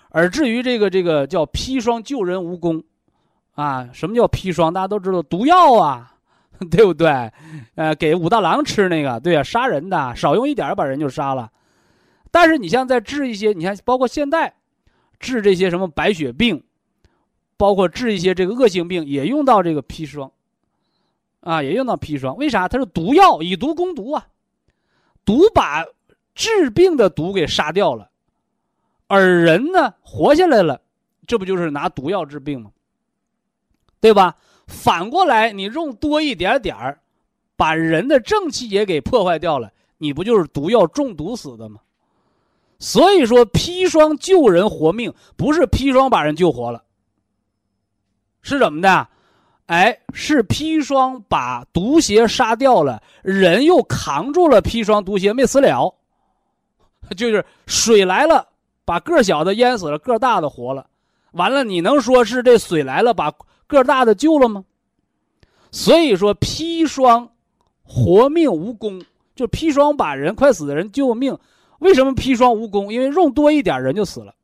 [0.08, 2.82] 而至于这个这个叫砒霜救人无功，
[3.52, 4.72] 啊，什么叫砒霜？
[4.72, 6.14] 大家都知道毒药啊，
[6.70, 7.30] 对不对？
[7.74, 11.50] 呃，给武大郎吃那个，对啊，杀人的，少用一点把人就杀了。
[12.30, 14.54] 但是你像在治一些，你看包括现代。
[15.18, 16.64] 治这些什么白血病，
[17.58, 20.32] 包括治一些这个恶性病，也用到这个砒霜，
[21.40, 22.34] 啊，也用到砒霜。
[22.38, 22.66] 为啥？
[22.66, 24.26] 它是毒药，以毒攻毒啊，
[25.24, 25.84] 毒把
[26.34, 28.10] 治病的毒给杀掉了，
[29.06, 30.80] 而人呢活下来了，
[31.26, 32.70] 这不就是拿毒药治病吗？
[34.00, 34.36] 对吧？
[34.66, 37.00] 反过来，你用多一点点儿，
[37.56, 41.80] 把人的正气也给破坏掉了，你不就是毒药中毒死的吗？
[42.78, 46.82] 所以说，砒霜救人活命，不是砒霜把人救活了，
[48.40, 49.08] 是怎么的？
[49.70, 55.94] 哎，是砒霜把毒邪杀掉了，人又扛住了砒霜毒邪没死了，
[57.16, 58.48] 就是水来了，
[58.84, 60.88] 把个小的淹死了，个大的活了。
[61.34, 63.32] 完了，你能说是这水来了把
[63.68, 64.64] 个大的救了吗？
[65.70, 67.30] 所以说，砒霜
[67.84, 69.00] 活命无功，
[69.36, 71.38] 就砒霜把人快死的人救命。
[71.78, 72.92] 为什么砒霜无功？
[72.92, 74.34] 因为用多一点人就死了。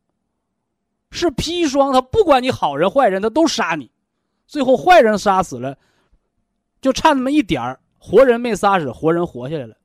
[1.11, 3.91] 是砒霜，他不管你好人坏人，他都杀你，
[4.47, 5.77] 最后坏人杀死了，
[6.81, 9.77] 就差那么一点儿，活人没杀死，活人活下来了。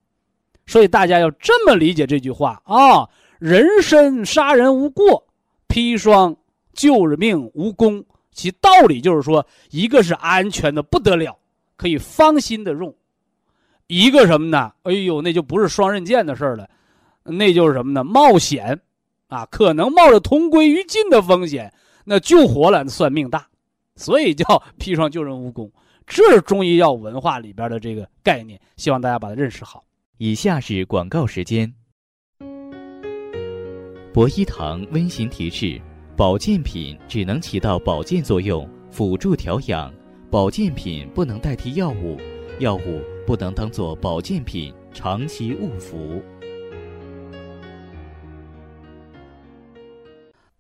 [0.68, 5.26] 所以大家要这么理解这句话啊：人参杀人无过，
[5.68, 6.36] 砒霜
[6.74, 8.04] 救人命无功。
[8.32, 11.38] 其道理就是说，一个是安全的不得了，
[11.76, 12.90] 可以放心的用；
[13.88, 14.72] 一个什么呢？
[14.84, 16.70] 哎呦，那就不是双刃剑的事儿了。
[17.24, 18.04] 那就是什么呢？
[18.04, 18.80] 冒险，
[19.28, 21.74] 啊，可能冒着同归于尽的风险。
[22.06, 23.46] 那救活了，算命大，
[24.02, 24.44] 所以叫
[24.80, 25.72] 砒霜救人无功。
[26.08, 29.84] 这是中医药文化里边的这个概念，希望大家把它认识好。
[30.18, 31.72] 以下是广告时间。
[34.14, 35.80] 博一堂温馨提示：
[36.18, 39.90] 保健品只能起到保健作用，辅助调养；
[40.30, 42.20] 保健品不能代替药物，
[42.60, 46.22] 药物不能当做保健品长期误服。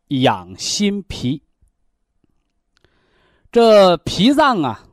[0.08, 1.41] 养心脾，
[3.52, 4.88] 这脾脏啊，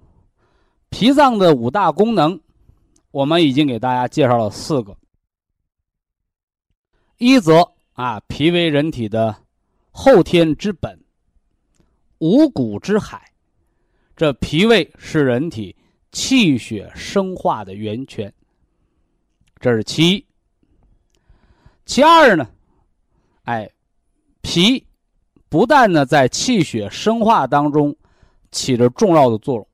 [0.90, 2.40] 脾脏的五大功能，
[3.12, 4.96] 我们已经给大家介绍了四个。
[7.18, 9.36] 一则啊，脾为人体的
[9.92, 10.98] 后天之本，
[12.18, 13.30] 五谷之海，
[14.16, 15.76] 这脾胃是人体
[16.10, 18.32] 气血生化的源泉。
[19.60, 20.26] 这是其一。
[21.86, 22.48] 其二呢，
[23.44, 23.70] 哎，
[24.42, 24.84] 脾
[25.48, 27.94] 不但呢在气血生化当中
[28.50, 29.68] 起着重要的作用，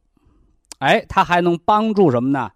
[0.78, 2.50] 哎，它还能帮助什么呢？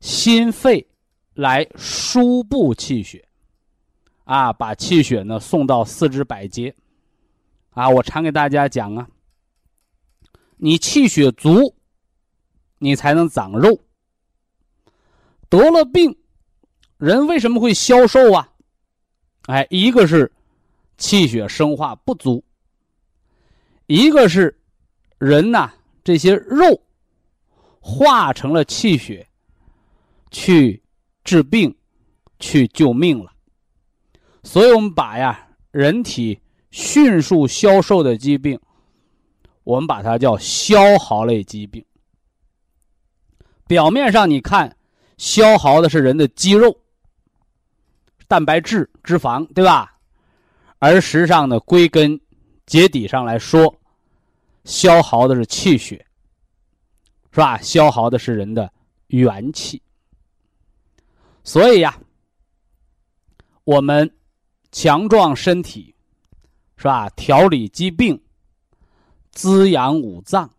[0.00, 0.86] 心肺
[1.34, 3.26] 来输布气血。
[4.24, 6.74] 啊，把气血呢送到四肢百节，
[7.70, 9.08] 啊，我常给大家讲啊，
[10.56, 11.74] 你气血足，
[12.78, 13.80] 你才能长肉。
[15.48, 16.16] 得了病，
[16.98, 18.48] 人为什么会消瘦啊？
[19.46, 20.32] 哎，一个是
[20.96, 22.42] 气血生化不足，
[23.86, 24.56] 一个是
[25.22, 26.82] 人呐这些肉
[27.78, 29.24] 化成了气血，
[30.32, 30.82] 去
[31.22, 31.72] 治病，
[32.40, 33.32] 去救命了。
[34.42, 36.40] 所以我们把呀，人体
[36.72, 38.58] 迅速消瘦的疾病，
[39.62, 41.84] 我们把它叫消耗类疾病。
[43.68, 44.76] 表面上你看，
[45.18, 46.76] 消耗的是人的肌肉、
[48.26, 49.96] 蛋白质、脂肪，对吧？
[50.80, 52.20] 而实际上呢，归根
[52.66, 53.72] 结底上来说，
[54.64, 56.04] 消耗的是气血，
[57.30, 57.58] 是吧？
[57.58, 58.72] 消耗的是人的
[59.08, 59.80] 元气。
[61.44, 61.98] 所以呀，
[63.64, 64.10] 我们。
[64.74, 65.94] 强壮身体，
[66.78, 67.06] 是吧？
[67.10, 68.18] 调理疾病，
[69.30, 70.50] 滋养五脏，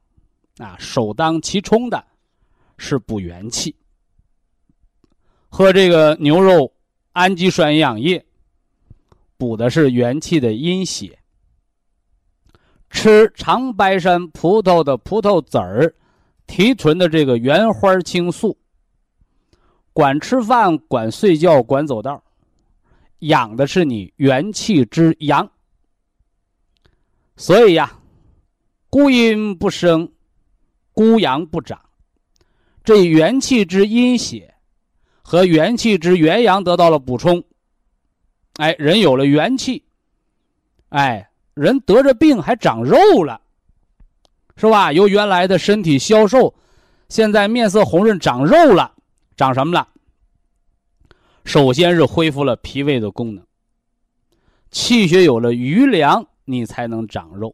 [0.60, 2.06] 啊，首当其冲的
[2.78, 3.76] 是补元气。
[5.50, 6.72] 喝这个牛肉
[7.13, 8.24] 氨基酸营养液，
[9.36, 11.18] 补的是元气的阴血。
[12.93, 15.93] 吃长白山葡萄的葡萄籽儿
[16.45, 18.56] 提纯的这个原花青素，
[19.91, 22.23] 管吃饭，管睡觉，管走道。
[23.19, 25.49] 养的是你元气之阳，
[27.36, 27.99] 所以呀，
[28.89, 30.10] 孤阴不生，
[30.93, 31.82] 孤阳不长。
[32.84, 34.53] 这元气之阴血
[35.23, 37.43] 和元气之元阳得到了补充，
[38.58, 39.84] 哎，人有了元气，
[40.89, 43.39] 哎，人得着病还长肉了，
[44.56, 44.92] 是吧？
[44.92, 46.54] 由原来的身体消瘦，
[47.10, 48.94] 现在面色红润，长肉了，
[49.36, 49.88] 长什么了？
[51.46, 53.46] 首先是恢复了脾胃的功能，
[54.72, 57.54] 气血有了余粮，你才能长肉。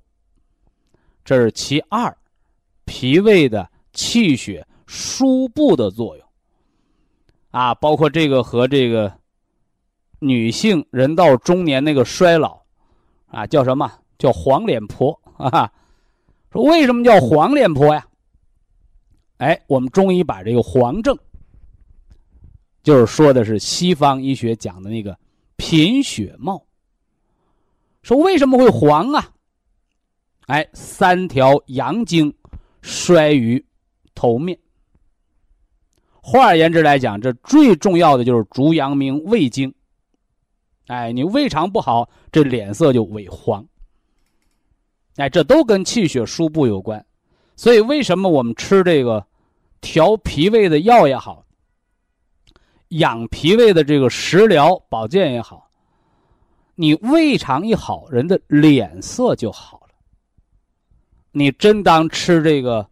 [1.25, 2.15] 这是其二，
[2.85, 6.25] 脾胃的气血输布的作用。
[7.51, 9.11] 啊，包括这个和这个
[10.19, 12.58] 女性人到中年那个衰老，
[13.29, 15.71] 啊，叫什么叫黄脸婆啊？
[16.51, 18.05] 说为什么叫黄脸婆呀？
[19.37, 21.17] 哎，我们中医把这个黄症。
[22.81, 25.17] 就是说的是西方医学讲的那个
[25.57, 26.65] 贫血貌。
[28.01, 29.31] 说为什么会黄啊？
[30.47, 32.33] 哎，三条阳经
[32.81, 33.63] 衰于
[34.15, 34.57] 头面。
[36.21, 39.73] 换而言之来讲，这最重要的就是足阳明胃经。
[40.89, 43.63] 哎，你胃肠不好，这脸色就萎黄。
[45.17, 47.05] 哎，这都跟气血输布有关。
[47.55, 49.23] 所以为什么我们吃这个
[49.81, 51.45] 调脾胃的药也好？
[52.89, 55.69] 养脾胃的这个食疗保健也好，
[56.73, 59.93] 你胃肠一好，人的脸色就好了。
[61.31, 62.89] 你真当吃这个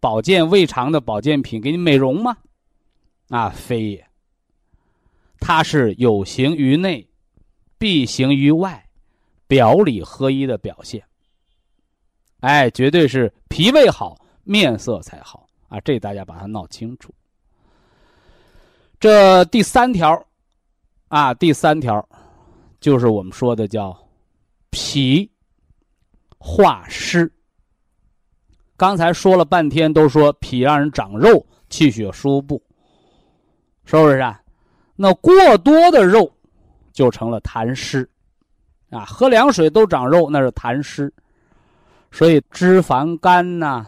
[0.00, 2.36] 保健胃肠的保健品给你美容吗？
[3.28, 4.04] 啊，非也。
[5.38, 7.07] 它是有形于内，
[7.78, 8.84] 必行于外，
[9.46, 11.02] 表里合一的表现。
[12.40, 15.80] 哎，绝对是脾胃好，面色才好啊！
[15.80, 17.12] 这大家把它闹清楚。
[19.00, 20.26] 这第三条，
[21.08, 22.06] 啊，第三条，
[22.80, 23.96] 就是我们说的叫
[24.70, 25.30] 脾
[26.38, 27.32] 化湿。
[28.76, 32.62] 刚才说了半天，都说脾让人长肉，气血输布，
[33.84, 34.40] 是不是啊？
[34.94, 36.32] 那过多的肉
[36.92, 38.08] 就成了痰湿，
[38.90, 41.12] 啊，喝凉水都长肉，那是痰湿。
[42.10, 43.86] 所以脂肪肝呐、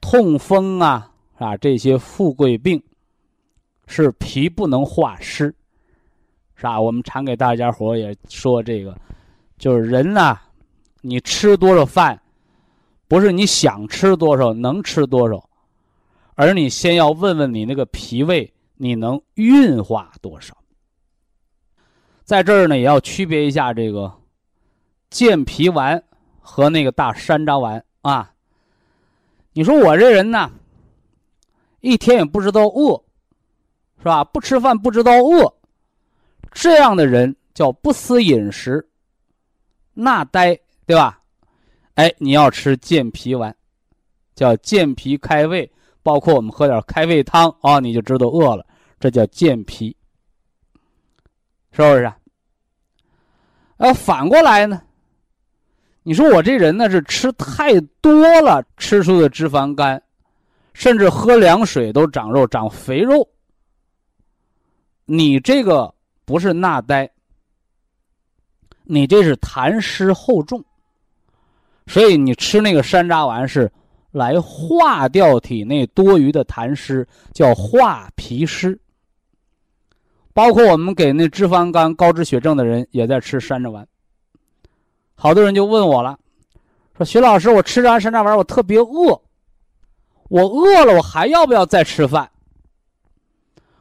[0.00, 2.82] 痛风啊，啊，这些富贵病。
[3.88, 5.54] 是脾不能化湿，
[6.56, 6.80] 是吧？
[6.80, 8.98] 我们常给大家伙也说这个，
[9.58, 10.36] 就是人呐，
[11.02, 12.20] 你吃多少饭，
[13.06, 15.48] 不是你想吃多少能吃多少，
[16.34, 20.52] 而你先要问问你那个脾胃，你能运化多少。
[22.26, 24.12] 在这儿呢，也要区别一下这个
[25.08, 26.04] 健脾丸
[26.40, 28.30] 和那个大山楂丸啊。
[29.54, 30.50] 你说我这人呢，
[31.80, 33.02] 一天也不知道饿。
[33.98, 34.22] 是吧？
[34.22, 35.52] 不吃饭不知道饿，
[36.52, 38.86] 这样的人叫不思饮食，
[39.94, 41.20] 纳呆，对吧？
[41.94, 43.56] 哎，你要吃健脾丸，
[44.36, 45.68] 叫健脾开胃，
[46.04, 48.64] 包括我们喝点开胃汤啊，你就知道饿了，
[49.00, 49.96] 这叫健脾，
[51.76, 52.10] 是不是？
[53.76, 54.80] 呃，反过来呢，
[56.04, 60.02] 你说我这人呢是吃太多了，吃出的脂肪肝，
[60.72, 63.28] 甚至喝凉水都长肉、长肥肉，
[65.04, 67.10] 你这个不是纳呆，
[68.84, 70.64] 你这是痰湿厚重。
[71.86, 73.70] 所以你吃那个山楂丸是
[74.12, 78.80] 来化掉体内多余的痰湿，叫化脾湿。
[80.36, 83.88] 包括我们给那脂肪肝、高脂血症的人也在吃山楂丸。
[85.14, 86.18] 好多人就问我了，
[86.94, 89.18] 说徐老师，我吃完山楂丸，我特别饿，
[90.28, 92.30] 我饿了，我还要不要再吃饭？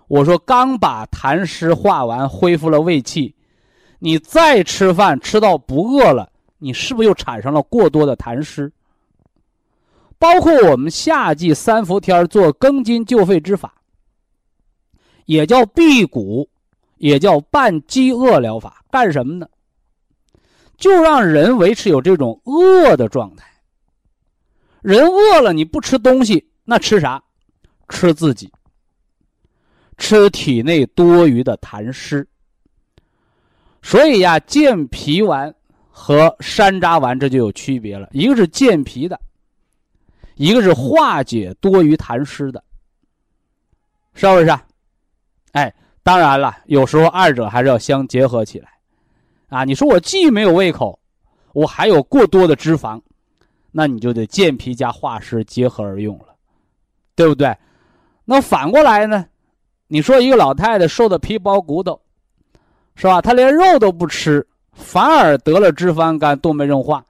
[0.07, 3.35] 我说刚把痰湿化完，恢复了胃气，
[3.99, 6.31] 你再吃饭，吃到不饿了。
[6.57, 8.71] 你是不是又产生了过多的痰湿？
[10.17, 13.73] 包括我们夏季三伏天做庚金救肺之法，
[15.25, 16.49] 也叫辟谷，
[16.97, 19.47] 也叫半饥饿疗法，干什么呢？
[20.77, 23.45] 就让人维持有这种饿的状态。
[24.81, 27.23] 人饿了，你不吃东西，那吃啥？
[27.89, 28.51] 吃自己，
[29.97, 32.27] 吃体内多余的痰湿。
[33.81, 35.53] 所以呀，健脾丸。
[35.97, 39.17] 和山楂丸这就有区别了，一个是健脾的，
[40.35, 42.61] 一个是化解多余痰湿的，
[44.13, 44.45] 是不是？
[45.55, 48.67] 哎，当然了，有时候二者还是要相结合起来，
[49.47, 50.99] 啊，你说我既没有胃口，
[51.53, 53.01] 我还有过多的脂肪，
[53.71, 56.25] 那你就得健脾加化湿结合而用了，
[57.15, 57.55] 对不对？
[58.25, 59.25] 那反过来呢？
[59.87, 62.01] 你说一个老太太瘦的皮包骨头，
[62.95, 63.21] 是吧？
[63.21, 64.45] 她连肉都不吃。
[64.73, 67.05] 反而得了脂肪肝、动脉硬化。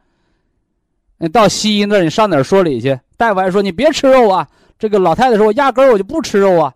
[1.18, 3.00] 你到西医那儿，你上哪儿说理去？
[3.18, 4.48] 大夫还说你别吃肉啊。
[4.78, 6.72] 这个老太太说：“我压根儿我就不吃肉啊。”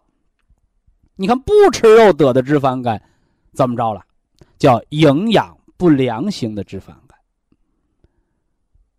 [1.20, 3.02] 你看不吃肉得的脂肪肝，
[3.52, 4.02] 怎么着了？
[4.58, 7.20] 叫营养不良型的脂肪肝，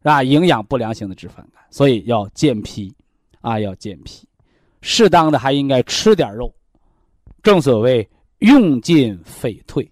[0.00, 0.22] 是吧？
[0.22, 2.94] 营养不良型的脂肪肝，所以要健脾，
[3.40, 4.28] 啊，要健脾，
[4.82, 6.54] 适当的还应该吃点肉，
[7.42, 8.06] 正所谓
[8.40, 9.90] 用进废退。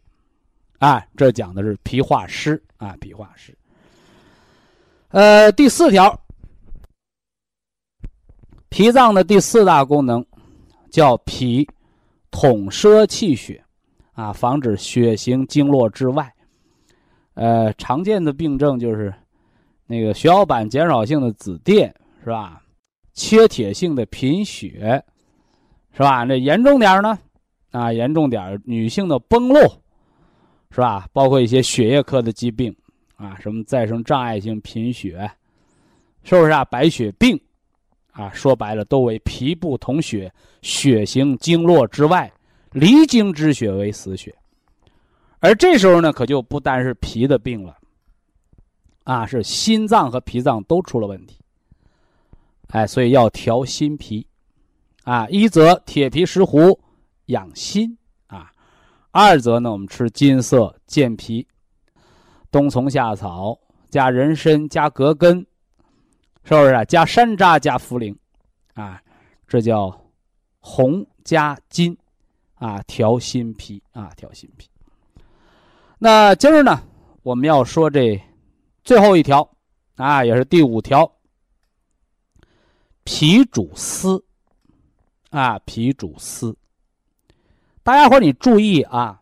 [0.79, 3.57] 啊，这讲的是脾化湿啊，脾化湿。
[5.09, 6.21] 呃，第四条，
[8.69, 10.23] 脾脏的第四大功能
[10.91, 11.67] 叫脾
[12.31, 13.63] 统摄气血，
[14.13, 16.33] 啊，防止血行经络之外。
[17.35, 19.13] 呃，常见的病症就是
[19.87, 22.63] 那个血小板减少性的紫癜，是吧？
[23.15, 25.03] 缺铁性的贫血，
[25.93, 26.25] 是吧？
[26.25, 27.19] 那严重点呢？
[27.71, 29.61] 啊，严重点女性的崩漏。
[30.71, 31.09] 是吧？
[31.15, 32.77] 包括一些血液科的疾病，
[33.17, 35.29] 啊，什么再生障碍性贫血，
[36.23, 36.63] 是不是啊？
[36.67, 37.41] 白血病，
[38.19, 42.31] 啊，说白了都为脾不统血，血行经络之外，
[42.73, 44.35] 离经之血为死血。
[45.39, 47.77] 而这时候呢，可就不单是脾的病了，
[49.05, 51.39] 啊，是心脏和脾脏都出了问题。
[52.71, 54.27] 哎，所以要调心脾，
[55.05, 56.77] 啊，一则铁皮石斛
[57.27, 58.51] 养心啊。
[59.13, 61.47] 二则呢，我们吃金色健脾，
[62.51, 63.57] 冬虫夏草
[63.89, 65.47] 加人参加葛根，
[66.49, 66.83] 是不是啊？
[66.87, 68.17] 加山楂加茯苓，
[68.73, 68.99] 啊，
[69.47, 69.95] 这叫
[70.61, 71.95] 红加金，
[72.55, 74.67] 啊，调心脾啊，调心脾。
[75.99, 76.83] 那今儿呢，
[77.23, 78.19] 我们要说这
[78.83, 79.47] 最后一条，
[79.97, 81.13] 啊，也是第五条，
[83.05, 84.25] 脾主思，
[85.29, 86.57] 啊，脾主思。
[87.83, 89.21] 大家伙你注意啊！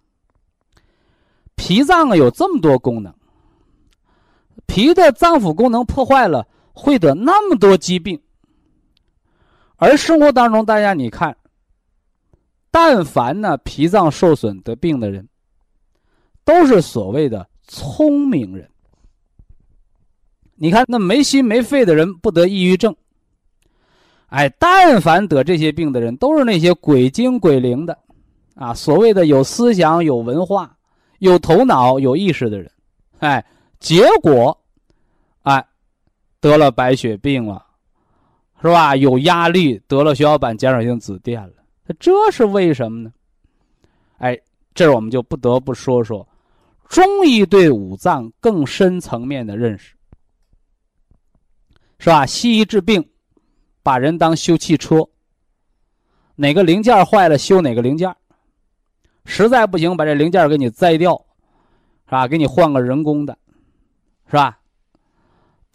[1.56, 3.12] 脾脏啊有这么多功能，
[4.66, 8.20] 脾的脏腑功能破坏了，会得那么多疾病。
[9.76, 11.36] 而生活当中，大家你看，
[12.70, 15.26] 但凡呢脾脏受损得病的人，
[16.44, 18.70] 都是所谓的聪明人。
[20.54, 22.94] 你看那没心没肺的人不得抑郁症，
[24.26, 27.98] 哎，但凡得这些病的人，都是那些鬼精鬼灵的。
[28.54, 30.78] 啊，所谓的有思想、有文化、
[31.18, 32.70] 有头脑、有意识的人，
[33.18, 33.44] 哎，
[33.78, 34.58] 结果，
[36.40, 37.66] 得了白血病了，
[38.60, 38.94] 是吧？
[38.94, 41.52] 有压力，得了血小板减少性紫癜了，
[41.98, 43.12] 这是为什么呢？
[44.18, 44.40] 哎，
[44.74, 46.26] 这我们就不得不说说
[46.88, 49.94] 中医对五脏更深层面的认识，
[51.98, 52.24] 是吧？
[52.24, 53.08] 西医治病，
[53.82, 55.08] 把人当修汽车，
[56.36, 58.14] 哪个零件坏了修哪个零件。
[59.24, 61.16] 实在不行，把这零件给你摘掉，
[62.04, 62.28] 是吧？
[62.28, 63.36] 给你换个人工的，
[64.26, 64.60] 是吧？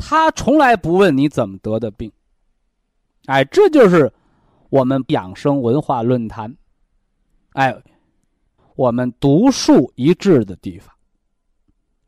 [0.01, 2.11] 他从来不问你怎么得的病。
[3.27, 4.11] 哎，这就是
[4.69, 6.57] 我们养生文化论坛，
[7.53, 7.73] 哎，
[8.75, 10.93] 我们独树一帜的地方，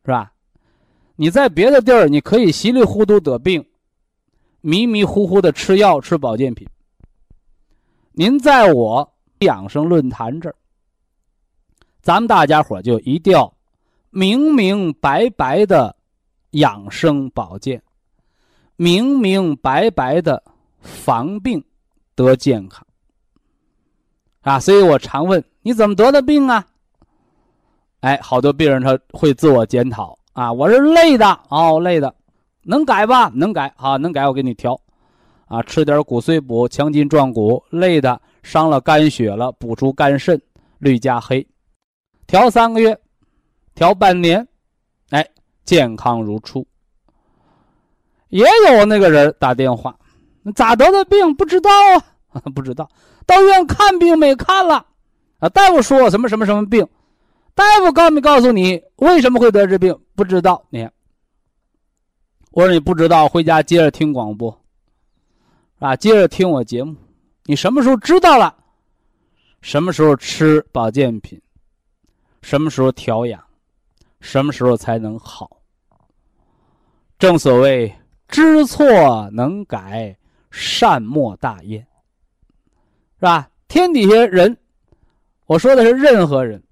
[0.04, 0.34] 是吧？
[1.16, 3.64] 你在别的地儿，你可以稀里糊涂得病，
[4.62, 6.68] 迷迷糊糊的吃药吃保健品。
[8.12, 10.56] 您在我养生论坛这儿，
[12.02, 13.56] 咱们大家伙就一定要
[14.10, 15.96] 明明白白的
[16.54, 17.82] 养生保健，
[18.76, 20.42] 明明白白的
[20.82, 21.64] 防病
[22.16, 22.86] 得健康
[24.42, 24.60] 啊！
[24.60, 26.66] 所以我常问你怎么得的病啊？
[28.02, 30.18] 哎，好多病人他会自我检讨。
[30.34, 32.12] 啊，我是累的哦，累的，
[32.64, 33.32] 能改吧？
[33.36, 34.76] 能改，好，能改，我给你调，
[35.46, 37.64] 啊，吃点骨髓补，强筋壮骨。
[37.70, 40.42] 累的，伤了肝血了，补出肝肾，
[40.80, 41.48] 绿加黑，
[42.26, 43.00] 调三个月，
[43.76, 44.48] 调半年，
[45.64, 46.66] 健康如初。
[48.30, 49.96] 也有那个人打电话，
[50.56, 51.70] 咋得的病不知道
[52.30, 52.42] 啊？
[52.56, 52.90] 不知道，
[53.26, 54.86] 到医院看病没看了，
[55.40, 56.88] 啊，大夫说我什么什么什么病。
[57.54, 59.96] 大夫告没告诉你为什么会得这病？
[60.16, 60.66] 不知道。
[60.72, 60.90] 你，
[62.50, 64.60] 我说你不知道，回家接着听广播，
[65.78, 66.96] 啊，接着听我节目。
[67.46, 68.56] 你什么时候知道了？
[69.62, 71.40] 什么时候吃保健品？
[72.42, 73.40] 什么时候调养？
[74.24, 75.60] 什么时候才能好？
[77.20, 77.94] 正所谓
[78.30, 80.18] 知错能改，
[80.50, 81.86] 善莫大焉，
[83.20, 83.50] 是吧？
[83.68, 84.58] 天底下人，
[85.46, 86.64] 我说的是任何人。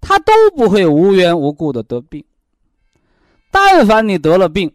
[0.00, 2.24] 他都不会无缘无故的得病。
[3.50, 4.74] 但凡你得了病，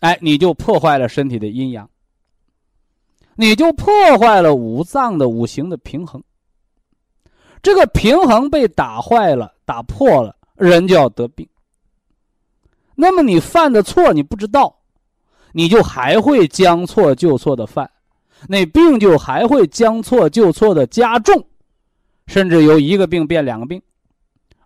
[0.00, 1.88] 哎，你就破坏了身体的阴阳，
[3.34, 6.22] 你就破坏了五脏的五行的平衡。
[7.62, 11.48] 这个平衡被打坏了、打破了，人就要得病。
[12.94, 14.76] 那么你犯的错你不知道，
[15.52, 17.90] 你就还会将错就错的犯，
[18.48, 21.46] 那病就还会将错就错的加重，
[22.26, 23.80] 甚至由一个病变两个病。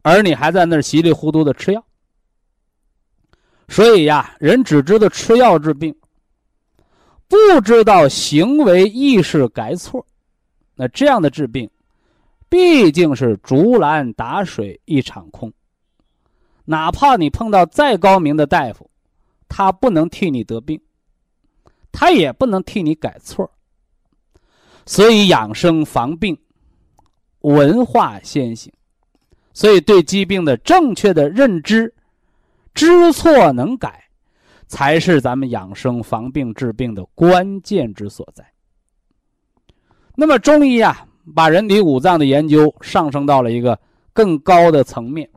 [0.01, 1.85] 而你还在那儿稀里糊涂的吃药，
[3.69, 5.95] 所以呀，人只知道吃药治病，
[7.29, 10.05] 不知道行为意识改错，
[10.75, 11.71] 那这样的治病，
[12.49, 15.53] 毕竟是竹篮打水一场空。
[16.65, 18.91] 哪怕你碰到再高明的大夫，
[19.49, 20.81] 他不能替你得病，
[21.91, 23.51] 他也不能替你改错。
[24.87, 26.39] 所以养生防病，
[27.41, 28.73] 文化先行。
[29.55, 31.95] 所以，对疾病的正确的认知，
[32.73, 34.03] 知错能改，
[34.67, 38.43] 才是咱们养生防病治病的关键之所在。
[40.15, 43.79] 那么，中医啊，把人体五脏的研究上升到了一个
[44.15, 45.29] 更高的层面，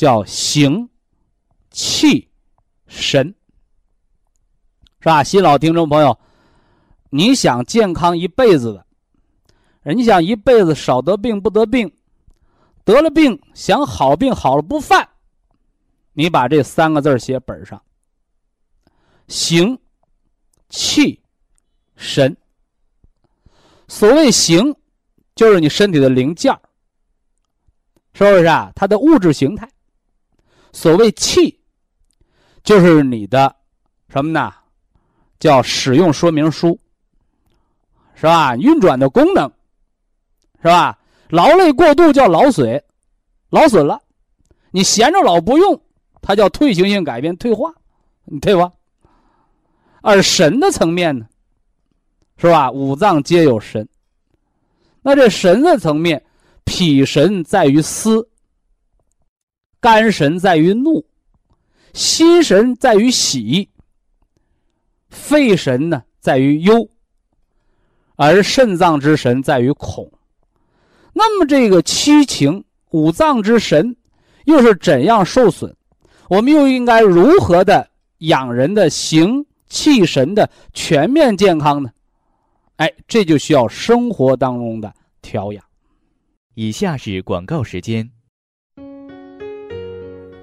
[0.00, 0.88] 叫形、
[1.70, 2.26] 气、
[2.86, 3.34] 神，
[4.98, 5.22] 是吧？
[5.22, 6.18] 新老听众朋友，
[7.10, 8.86] 你想健康一辈子的，
[9.82, 11.94] 人家想一辈子少得病不得病。
[12.82, 15.06] 得了病想好病好了不犯，
[16.14, 17.82] 你把这三个字写本上。
[19.28, 19.78] 形、
[20.70, 21.20] 气、
[21.94, 22.34] 神。
[23.86, 24.74] 所谓形，
[25.34, 26.58] 就是你身体的零件
[28.14, 28.72] 是不是啊？
[28.74, 29.70] 它的物质形态。
[30.72, 31.58] 所谓气，
[32.62, 33.54] 就是你的
[34.08, 34.52] 什么呢？
[35.38, 36.78] 叫使用说明书，
[38.14, 38.54] 是吧？
[38.56, 39.50] 运转的功能，
[40.62, 40.98] 是吧？
[41.28, 42.82] 劳累过度叫劳损，
[43.48, 44.00] 劳损了，
[44.70, 45.80] 你闲着老不用，
[46.20, 47.72] 它叫退行性改变退化，
[48.40, 48.70] 对吧？
[50.02, 51.26] 而神的层面呢，
[52.36, 52.70] 是吧？
[52.70, 53.88] 五脏皆有神，
[55.02, 56.22] 那这神的层面，
[56.64, 58.28] 脾神在于思，
[59.80, 61.06] 肝神在于怒，
[61.94, 63.70] 心神在于喜，
[65.08, 66.88] 肺神呢在于忧，
[68.16, 70.12] 而肾脏之神在于恐。
[71.14, 73.96] 那么这个七情五脏之神，
[74.44, 75.74] 又是怎样受损？
[76.28, 81.90] 我们又应该如何的养人的形气神的全面健康呢？
[82.76, 85.64] 哎，这就需要生活当中的调养。
[86.54, 88.10] 以下是广告时间。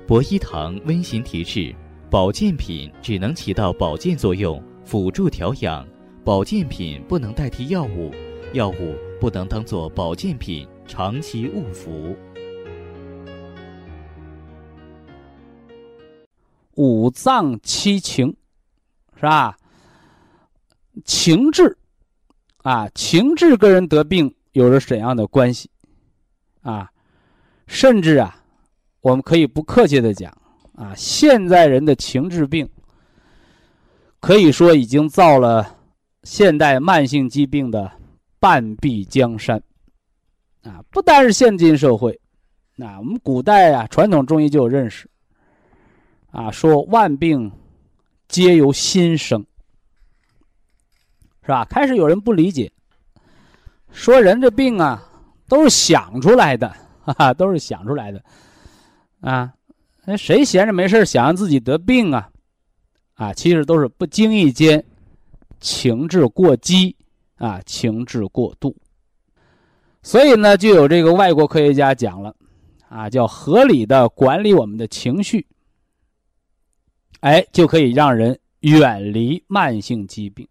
[0.08, 1.76] 博一堂温馨提示：
[2.10, 5.86] 保健品只能起到保健作用，辅助调养；
[6.24, 8.12] 保健品不能代替药物，
[8.54, 8.96] 药物。
[9.20, 12.16] 不能当做保健品长期误服。
[16.76, 18.28] 五脏七情，
[19.16, 19.58] 是吧？
[21.04, 21.76] 情志，
[22.58, 25.68] 啊，情志跟人得病有着怎样的关系？
[26.62, 26.92] 啊，
[27.66, 28.37] 甚至啊，
[29.08, 30.30] 我们可以不客气的讲
[30.76, 32.68] 啊，现在人的情志病，
[34.20, 35.78] 可以说已经造了
[36.24, 37.90] 现代慢性疾病的
[38.38, 39.64] 半壁江山。
[40.64, 42.20] 啊，不单是现今社会，
[42.76, 45.10] 那我们古代啊，传统中医就有认识。
[46.32, 47.50] 啊，说万病
[48.28, 49.40] 皆由心生，
[51.44, 51.64] 是吧？
[51.64, 52.70] 开始有人不理解，
[53.90, 55.02] 说人这病啊
[55.48, 56.68] 都是想出来的，
[57.06, 58.22] 哈哈，都是想出来的。
[59.22, 59.54] 啊，
[60.06, 62.30] 那谁闲着没事想让自己得病啊？
[63.16, 64.84] 啊，其实都是不经意间
[65.60, 66.96] 情志过激
[67.38, 68.76] 啊，情志过度。
[70.04, 72.36] 所以呢，就有这个外国科学家讲了，
[72.88, 75.46] 啊，叫合理的管理我们的情绪，
[77.22, 80.48] 哎，就可以让人远离慢性疾病。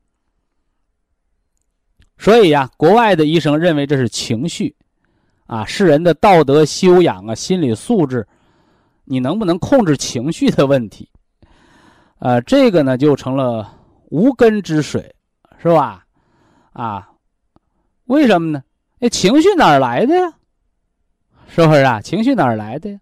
[2.18, 4.74] 所以呀，国外的医生认为这是情绪，
[5.46, 8.26] 啊，是人的道德修养啊，心理素质，
[9.06, 11.08] 你能不能控制情绪的问题，
[12.18, 13.72] 呃，这个呢就成了
[14.10, 15.14] 无根之水，
[15.58, 16.04] 是吧？
[16.72, 17.08] 啊，
[18.04, 18.62] 为什么呢？
[18.98, 20.32] 那情绪哪来的呀？
[21.48, 22.00] 是不是啊？
[22.00, 23.00] 情绪哪来的呀？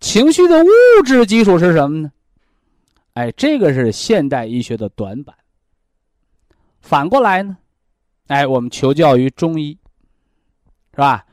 [0.00, 0.68] 情绪的物
[1.04, 2.10] 质基础是什么呢？
[3.12, 5.36] 哎，这个是现代医学的短板。
[6.80, 7.58] 反过来呢，
[8.28, 9.78] 哎，我们求教于中医，
[10.92, 11.26] 是吧？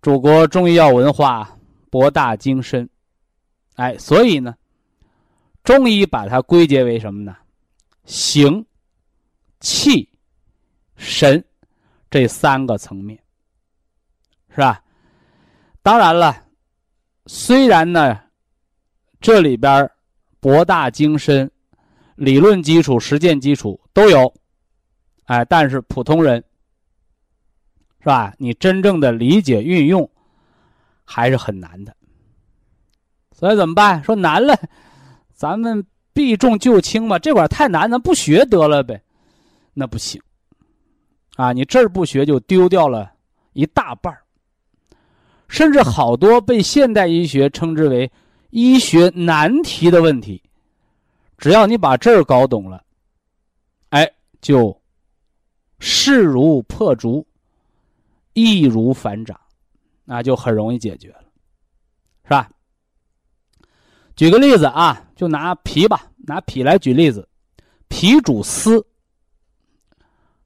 [0.00, 1.58] 祖国中医药文化
[1.90, 2.88] 博大精深，
[3.78, 4.54] 哎，所以呢，
[5.62, 7.36] 中医把它归结为什么呢？
[8.04, 8.66] 形、
[9.60, 10.08] 气、
[10.96, 11.42] 神。
[12.10, 13.22] 这三个层面，
[14.48, 14.82] 是吧？
[15.82, 16.34] 当然了，
[17.26, 18.18] 虽然呢，
[19.20, 19.90] 这里边
[20.40, 21.50] 博大精深，
[22.14, 24.34] 理论基础、实践基础都有，
[25.26, 26.42] 哎，但是普通人，
[28.00, 28.34] 是吧？
[28.38, 30.10] 你真正的理解运用，
[31.04, 31.94] 还是很难的。
[33.38, 34.02] 所以怎么办？
[34.02, 34.58] 说难了，
[35.32, 39.00] 咱们避重就轻嘛，这块太难，咱不学得了呗？
[39.74, 40.20] 那不行。
[41.36, 43.12] 啊，你这儿不学就丢掉了
[43.52, 44.12] 一大半
[45.46, 48.10] 甚至好多被现代医学称之为
[48.50, 50.42] 医学难题的问题，
[51.36, 52.82] 只要你把这儿搞懂了，
[53.90, 54.10] 哎，
[54.40, 54.76] 就
[55.78, 57.24] 势如破竹，
[58.32, 59.40] 易如反掌，
[60.04, 61.22] 那就很容易解决了，
[62.24, 62.50] 是吧？
[64.18, 67.28] 举个例子啊，就拿脾吧，拿脾来举例子，
[67.86, 68.84] 脾主思，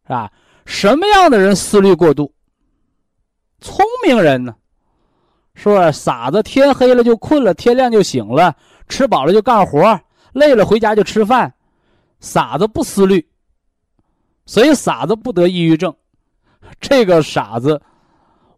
[0.02, 0.30] 是吧？
[0.66, 2.30] 什么样的人思虑过度？
[3.62, 4.54] 聪明人呢？
[5.54, 6.42] 是不是傻子？
[6.42, 8.54] 天黑了就困了，天亮就醒了，
[8.90, 9.98] 吃饱了就干活，
[10.34, 11.50] 累了回家就吃饭。
[12.20, 13.26] 傻子不思虑，
[14.44, 15.94] 所以傻子不得抑郁症。
[16.78, 17.80] 这个傻子，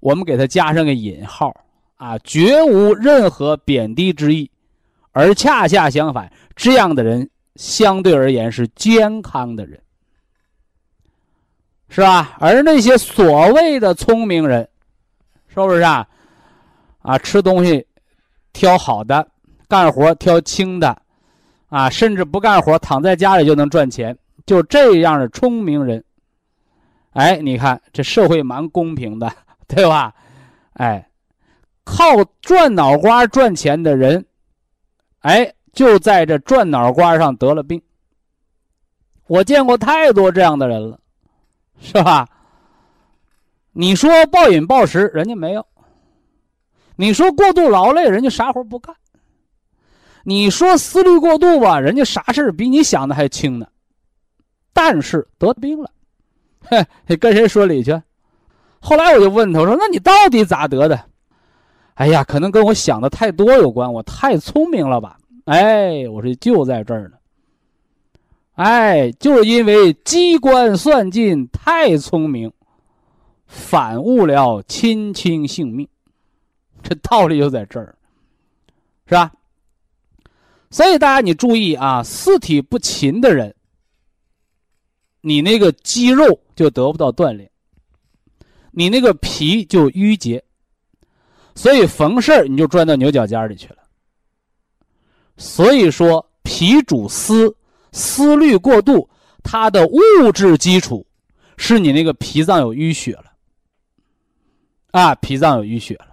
[0.00, 1.54] 我们给他加上个引号
[1.94, 4.50] 啊，绝无任何贬低之意，
[5.14, 9.80] 而恰恰相反，这样的人相对而言是健康的人。
[11.88, 12.36] 是吧？
[12.40, 14.68] 而那些所谓的聪明人，
[15.46, 16.06] 是不是啊？
[17.02, 17.86] 啊，吃东西
[18.52, 19.28] 挑好的，
[19.68, 21.00] 干活挑轻的，
[21.68, 26.02] 啊，甚至不干活，躺在家里就能赚钱，就这样的聪明人，
[27.12, 29.30] 哎，你看这社会蛮公平的，
[29.68, 30.12] 对吧？
[30.72, 31.08] 哎，
[31.84, 34.26] 靠赚脑瓜赚钱的人，
[35.24, 37.80] 哎，就在这转脑瓜上得了病。
[39.26, 41.00] 我见过太多这样的人了。
[41.80, 42.28] 是吧？
[43.72, 45.62] 你说暴饮暴食，人家没有；
[46.96, 48.94] 你说过度劳累，人家啥活不干；
[50.24, 53.66] 你说思虑过度吧，人家啥事比你想的还轻呢。
[54.74, 55.90] 但是得病了，
[57.06, 57.98] 嘿，跟谁说理去？
[58.78, 61.00] 后来我就问他，我说：“那你到底咋得的？”
[61.94, 65.18] 哎呀，可能跟我想的太多有关，我太聪明了吧？
[65.44, 67.16] 哎，我说就在这儿呢。
[68.54, 72.52] 哎，就是因为机关算尽太聪明，
[73.46, 75.88] 反误了亲亲性命，
[76.82, 77.96] 这道理就在这儿，
[79.06, 79.32] 是吧？
[80.70, 83.54] 所以大家你注意啊，四体不勤的人，
[85.20, 87.48] 你那个肌肉就得不到锻炼，
[88.72, 90.42] 你那个脾就淤结，
[91.54, 93.78] 所以逢事儿你就钻到牛角尖里去了。
[95.36, 97.54] 所以说，脾主思。
[97.96, 99.08] 思虑过度，
[99.44, 101.06] 它的物质基础
[101.56, 103.26] 是你那个脾脏有淤血了，
[104.90, 106.08] 啊，脾脏有淤血了。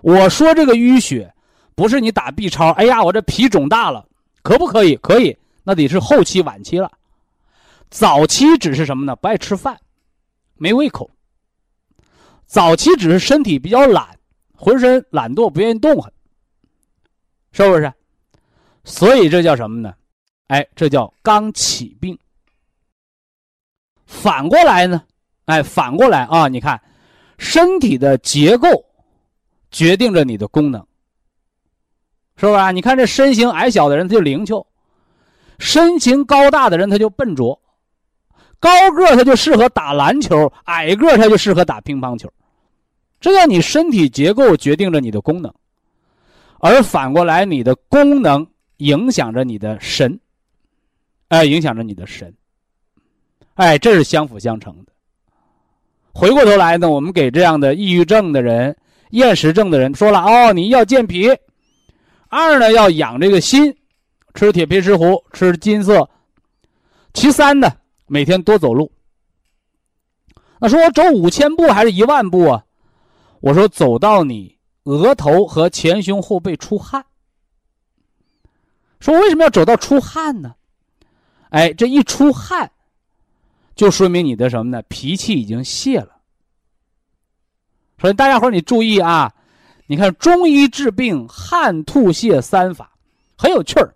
[0.00, 1.30] 我说这个淤血，
[1.74, 4.08] 不是你打 B 超，哎呀，我这脾肿大了，
[4.42, 4.96] 可不可以？
[4.96, 6.90] 可以，那得是后期、晚期了。
[7.90, 9.14] 早期只是什么呢？
[9.16, 9.78] 不爱吃饭，
[10.56, 11.10] 没胃口。
[12.50, 14.04] 早期只是身体比较懒，
[14.56, 16.12] 浑身懒惰，不愿意动弹，
[17.52, 17.92] 是不是？
[18.82, 19.94] 所以这叫什么呢？
[20.48, 22.18] 哎，这叫刚起病。
[24.04, 25.00] 反过来呢？
[25.44, 26.48] 哎，反过来啊！
[26.48, 26.82] 你看，
[27.38, 28.68] 身体的结构
[29.70, 30.84] 决定着你的功能，
[32.36, 32.72] 是不是？
[32.72, 34.66] 你看这身形矮小的人他就灵巧，
[35.60, 37.62] 身形高大的人他就笨拙，
[38.58, 42.28] 高个他就适合打篮球，矮个他就适合打乒乓球。
[43.20, 45.52] 这叫你身体结构决定着你的功能，
[46.58, 48.46] 而反过来，你的功能
[48.78, 50.18] 影响着你的神，
[51.28, 52.34] 哎，影响着你的神，
[53.54, 54.92] 哎，这是相辅相成的。
[56.12, 58.74] 回过头来呢，我们给这样的抑郁症的人、
[59.10, 61.28] 厌食症的人说了：哦，你要健脾，
[62.28, 63.76] 二呢要养这个心，
[64.32, 66.08] 吃铁皮石斛，吃金色，
[67.12, 67.70] 其三呢
[68.06, 68.90] 每天多走路。
[70.58, 72.64] 那说我走五千步还是一万步啊？
[73.40, 77.04] 我说走到你额头和前胸后背出汗。
[79.00, 80.54] 说为什么要走到出汗呢？
[81.48, 82.70] 哎，这一出汗，
[83.74, 84.82] 就说明你的什么呢？
[84.88, 86.16] 脾气已经泄了。
[87.98, 89.34] 所以大家伙你注意啊，
[89.86, 92.92] 你看中医治病汗吐泻三法，
[93.36, 93.94] 很有趣儿。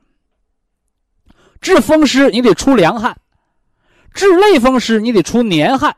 [1.61, 3.19] 治风湿你得出凉汗，
[4.13, 5.97] 治类风湿你得出黏汗，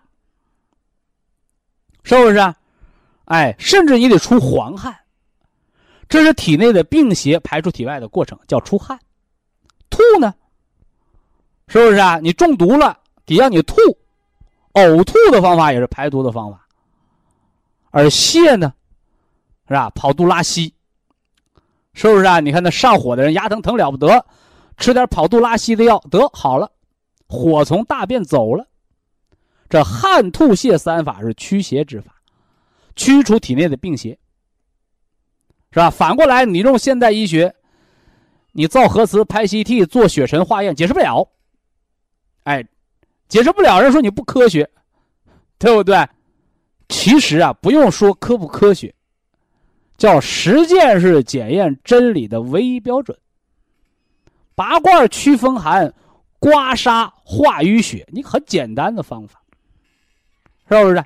[2.03, 2.36] 是不是？
[2.38, 2.57] 啊？
[3.27, 4.97] 哎，甚至你得出黄汗，
[6.09, 8.99] 这是体内的病邪排出体外的过程，叫出汗。
[9.91, 10.35] 吐呢，
[11.68, 12.18] 是不是啊？
[12.18, 13.77] 你中毒了，得让你吐，
[14.74, 16.66] 呕吐的方法也是排毒的方法。
[17.91, 18.72] 而泻呢，
[19.66, 19.91] 是吧？
[19.91, 20.72] 跑肚拉稀，
[21.95, 22.41] 是不是啊？
[22.41, 24.24] 你看那上火的人，牙疼疼了不得，
[24.77, 26.70] 吃点跑肚拉稀的药，得好了，
[27.27, 28.66] 火从大便走了。
[29.68, 32.16] 这汗吐泻三法是驱邪之法。
[32.97, 34.18] 驱除体内的病邪，
[35.70, 35.90] 是吧？
[35.90, 37.55] 反过来，你用现代医学，
[38.53, 41.28] 你造核磁、拍 CT、做血沉化验，解释不了。
[42.44, 42.66] 哎，
[43.28, 44.68] 解释不了，人说你不科学，
[45.59, 46.09] 对不对？
[46.88, 48.94] 其实啊，不用说科不科学，
[49.99, 53.18] 叫实践是检验真理的唯一标准。
[54.55, 55.92] 拔罐驱风寒，
[56.38, 59.42] 刮痧化淤血，你很简单的方法，
[60.68, 61.05] 是不是？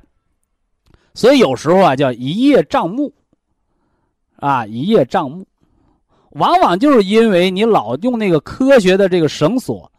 [1.15, 3.13] 所以有时候啊，叫一叶障目，
[4.37, 5.47] 啊，一叶障目，
[6.31, 9.91] 往往就是因为你老用那个科学的这个绳索，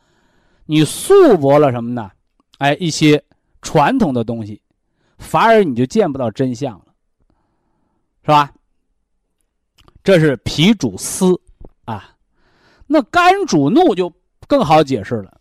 [0.66, 2.10] 你束缚了什么呢？
[2.60, 3.22] 哎，一些
[3.62, 4.62] 传统的东西，
[5.18, 6.86] 反而你就见不到真相了，
[8.24, 8.52] 是吧？
[10.04, 11.40] 这是脾主思
[11.86, 12.16] 啊，
[12.88, 14.12] 那肝主怒就
[14.48, 15.41] 更好解释了。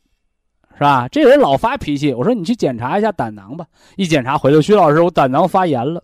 [0.81, 1.07] 是吧？
[1.09, 3.67] 这人老发脾气，我说你去检查一下胆囊吧。
[3.97, 6.03] 一检查回来，徐老师，我胆囊发炎了。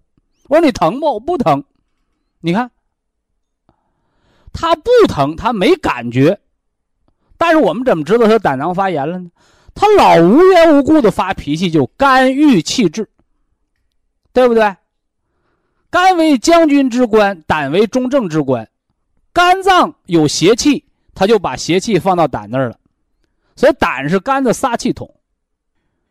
[0.48, 1.14] 我说你疼不？
[1.14, 1.64] 我不疼。
[2.40, 2.70] 你看，
[4.52, 6.38] 他不疼，他没感觉。
[7.38, 9.30] 但是我们怎么知道他胆囊发炎了呢？
[9.74, 13.08] 他老无缘无故的发脾气，就肝郁气滞，
[14.34, 14.76] 对不对？
[15.88, 18.68] 肝为将军之官，胆为中正之官。
[19.32, 22.78] 肝脏有邪气，他就把邪气放到胆那儿了。
[23.56, 25.12] 所以胆是肝的撒气筒，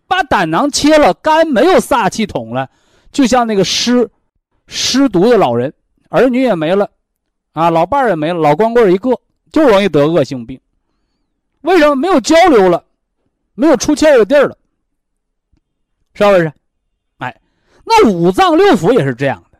[0.07, 2.69] 把胆囊切了，肝没有撒气筒了，
[3.11, 4.09] 就像那个失
[4.67, 5.71] 失独的老人，
[6.09, 6.89] 儿女也没了，
[7.53, 9.11] 啊，老伴儿也没了，老光棍一个，
[9.51, 10.59] 就容易得恶性病。
[11.61, 12.83] 为什么没有交流了，
[13.53, 14.57] 没有出气的地儿了？
[16.13, 16.51] 是不是？
[17.17, 17.41] 哎，
[17.83, 19.59] 那五脏六腑也是这样的。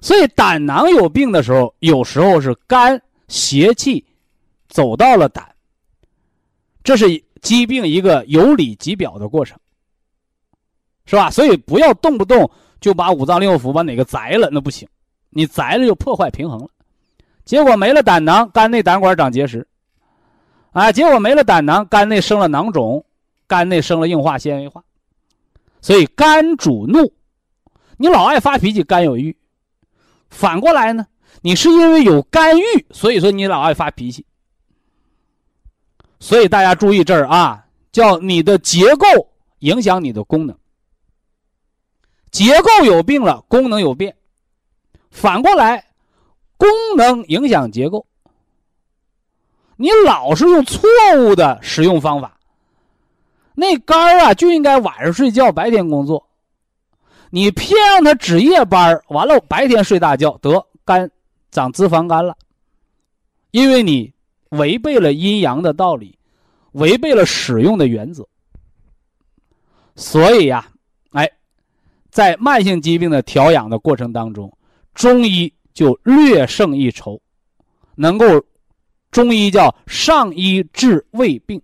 [0.00, 4.06] 所以胆囊有病的时候，有时候是肝邪气
[4.68, 5.55] 走到了胆。
[6.86, 9.58] 这是疾病一个由里及表的过程，
[11.04, 11.28] 是吧？
[11.28, 12.48] 所以不要动不动
[12.80, 14.88] 就把五脏六腑把哪个宰了，那不行。
[15.30, 16.68] 你宰了就破坏平衡了，
[17.44, 19.66] 结果没了胆囊，肝内胆管长结石，
[20.70, 23.04] 啊，结果没了胆囊，肝内生了囊肿，
[23.48, 24.84] 肝内生了硬化纤维化。
[25.80, 27.12] 所以肝主怒，
[27.96, 29.36] 你老爱发脾气，肝有郁。
[30.30, 31.04] 反过来呢，
[31.42, 34.24] 你是因为有肝郁，所以说你老爱发脾气。
[36.18, 39.06] 所以大家注意这儿啊，叫你的结构
[39.58, 40.56] 影响你的功能。
[42.30, 44.16] 结构有病了，功能有变。
[45.10, 45.84] 反过来，
[46.56, 48.06] 功能影响结构。
[49.76, 50.88] 你老是用错
[51.18, 52.38] 误的使用方法，
[53.54, 56.26] 那肝儿啊就应该晚上睡觉，白天工作。
[57.30, 61.10] 你偏让他值夜班，完了白天睡大觉，得肝
[61.50, 62.36] 长脂肪肝了，
[63.50, 64.15] 因为你。
[64.50, 66.18] 违背了阴阳的道理，
[66.72, 68.26] 违背了使用的原则。
[69.94, 70.68] 所以呀，
[71.10, 71.30] 哎，
[72.10, 74.56] 在慢性疾病的调养的过程当中，
[74.94, 77.20] 中医就略胜一筹，
[77.94, 78.44] 能够
[79.10, 81.60] 中医叫上医治未病，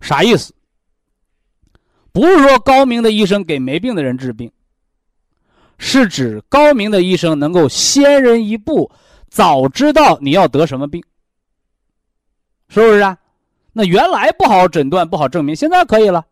[0.00, 0.54] 啥意思？
[2.12, 4.52] 不是说高明的医生给没病的人治病，
[5.78, 8.92] 是指高明的医生能够先人一步，
[9.30, 11.02] 早知道你要得什么病，
[12.72, 13.18] 是不是啊？
[13.74, 16.24] 那原来不好诊断、不好证明，现在可以了，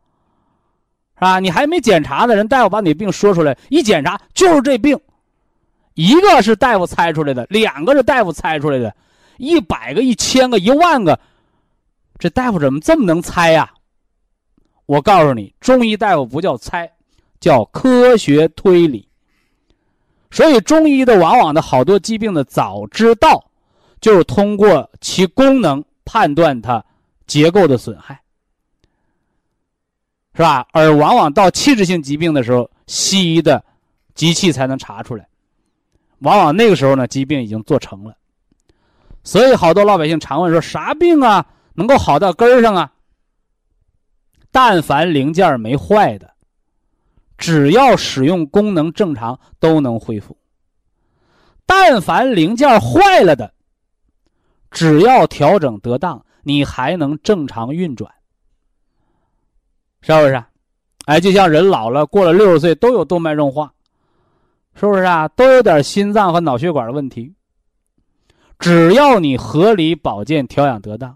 [1.16, 1.38] 是吧？
[1.38, 4.98] 你还没检查呢，人大夫把你病说出来，一检查就是这病，
[5.92, 8.94] 一个是大夫猜出来的，两个是大夫猜出来的，
[9.36, 11.20] 一百个、一千个、一万个，
[12.18, 13.70] 这大夫怎么这么能猜呀？
[14.86, 16.90] 我告诉你，中医大夫不叫猜，
[17.38, 19.06] 叫科学推理。
[20.30, 23.44] 所以中医的往往的好多疾病的早知道，
[24.00, 26.84] 就是通过其功能判断它。
[27.26, 28.20] 结构的损害，
[30.34, 30.66] 是吧？
[30.72, 33.64] 而往往到器质性疾病的时候，西医的
[34.16, 35.28] 机器才能查出来。
[36.18, 38.16] 往往那个时候呢，疾病已经做成了。
[39.22, 42.92] 所以好多老百姓常问说：啥病啊能够好到根儿上啊？
[44.50, 46.34] 但凡零件没坏的，
[47.38, 50.36] 只要使用功能正常，都能恢复。
[51.64, 53.54] 但凡零件坏了的，
[54.70, 56.24] 只要调整得当。
[56.42, 58.10] 你还能正常运转，
[60.00, 60.42] 是不是？
[61.04, 63.70] 哎，就像人老了，过了六十岁都有动脉硬化，
[64.74, 65.28] 是不是啊？
[65.28, 67.34] 都有点心脏和脑血管的问题。
[68.58, 71.14] 只要你合理保健、调养得当，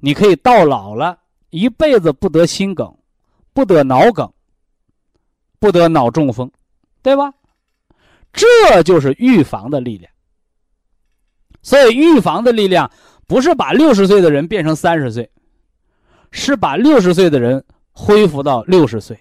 [0.00, 1.16] 你可以到老了
[1.50, 2.92] 一辈子不得心梗，
[3.52, 4.30] 不得脑梗，
[5.60, 6.50] 不得脑中风，
[7.02, 7.32] 对吧？
[8.32, 10.12] 这就是预防的力量。
[11.64, 12.88] 所以，预防的力量。
[13.26, 15.30] 不是把六十岁的人变成三十岁，
[16.30, 19.18] 是把六十岁的人恢复到六十岁，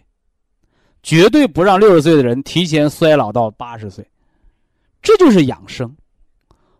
[1.01, 4.05] 绝对不让六十岁的人提前衰老到八十岁。
[5.01, 5.95] 这就是养生，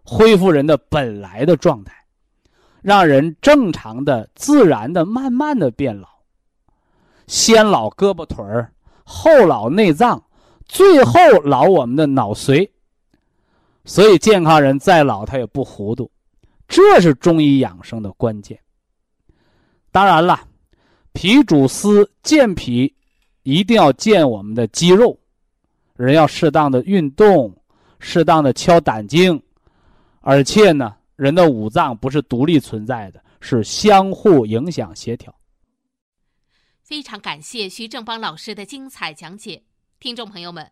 [0.03, 1.93] 恢复人的本来的状态，
[2.81, 6.09] 让人正常的、自然的、慢慢的变老。
[7.25, 8.73] 先老胳膊腿儿，
[9.05, 10.21] 后老内脏，
[10.65, 12.69] 最后老我们的脑髓。
[13.85, 16.09] 所以健康人再老，他也不糊涂。
[16.67, 18.59] 这是中医养生的关键。
[19.91, 20.47] 当然了，
[21.11, 22.95] 脾主思，健脾
[23.43, 25.19] 一定要健我们的肌肉，
[25.95, 27.55] 人要适当的运动，
[27.99, 29.39] 适当的敲胆经，
[30.21, 35.33] 而且呢，人的五脏不是独立存在的，是相互影响协调。
[36.81, 39.63] 非常感谢徐正邦老师的精彩讲解，
[39.99, 40.71] 听众朋友们。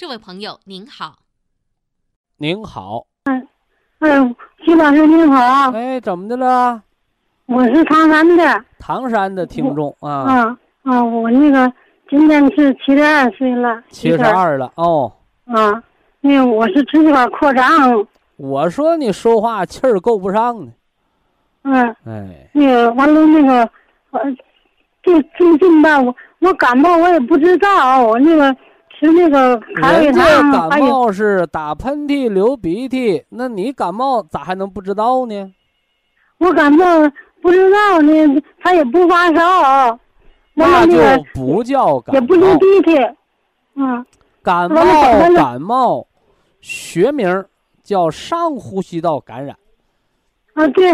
[0.00, 1.18] 这位朋友您好，
[2.38, 3.48] 您好，嗯，
[3.98, 4.34] 嗯，
[4.64, 6.82] 徐老师您好，哎，怎么的了？
[7.44, 11.70] 我是唐山的，唐山的听众啊，啊啊，我那个
[12.08, 15.12] 今年是七十二岁了，七十二了哦，
[15.44, 15.84] 啊，
[16.22, 17.70] 那个我是支气管扩张，
[18.36, 20.72] 我说你说话气儿够不上呢，
[21.64, 23.70] 嗯，哎，那个完了那个，
[24.12, 24.20] 呃，
[25.02, 28.56] 最最近吧，我我感冒我也不知道，我那个。
[29.00, 30.22] 是那个人家
[30.68, 35.50] 感冒是打喷嚏、流鼻涕，那你感冒咋还能不知道呢？
[36.36, 36.84] 我感冒
[37.40, 38.12] 不知道呢，
[38.60, 39.98] 他也不发烧，
[40.52, 42.98] 那就不叫感冒，也不流鼻涕，
[43.76, 44.04] 嗯。
[44.42, 44.82] 感冒
[45.34, 46.06] 感冒，
[46.60, 47.44] 学名
[47.82, 49.56] 叫上呼吸道感染。
[50.52, 50.90] 啊，对，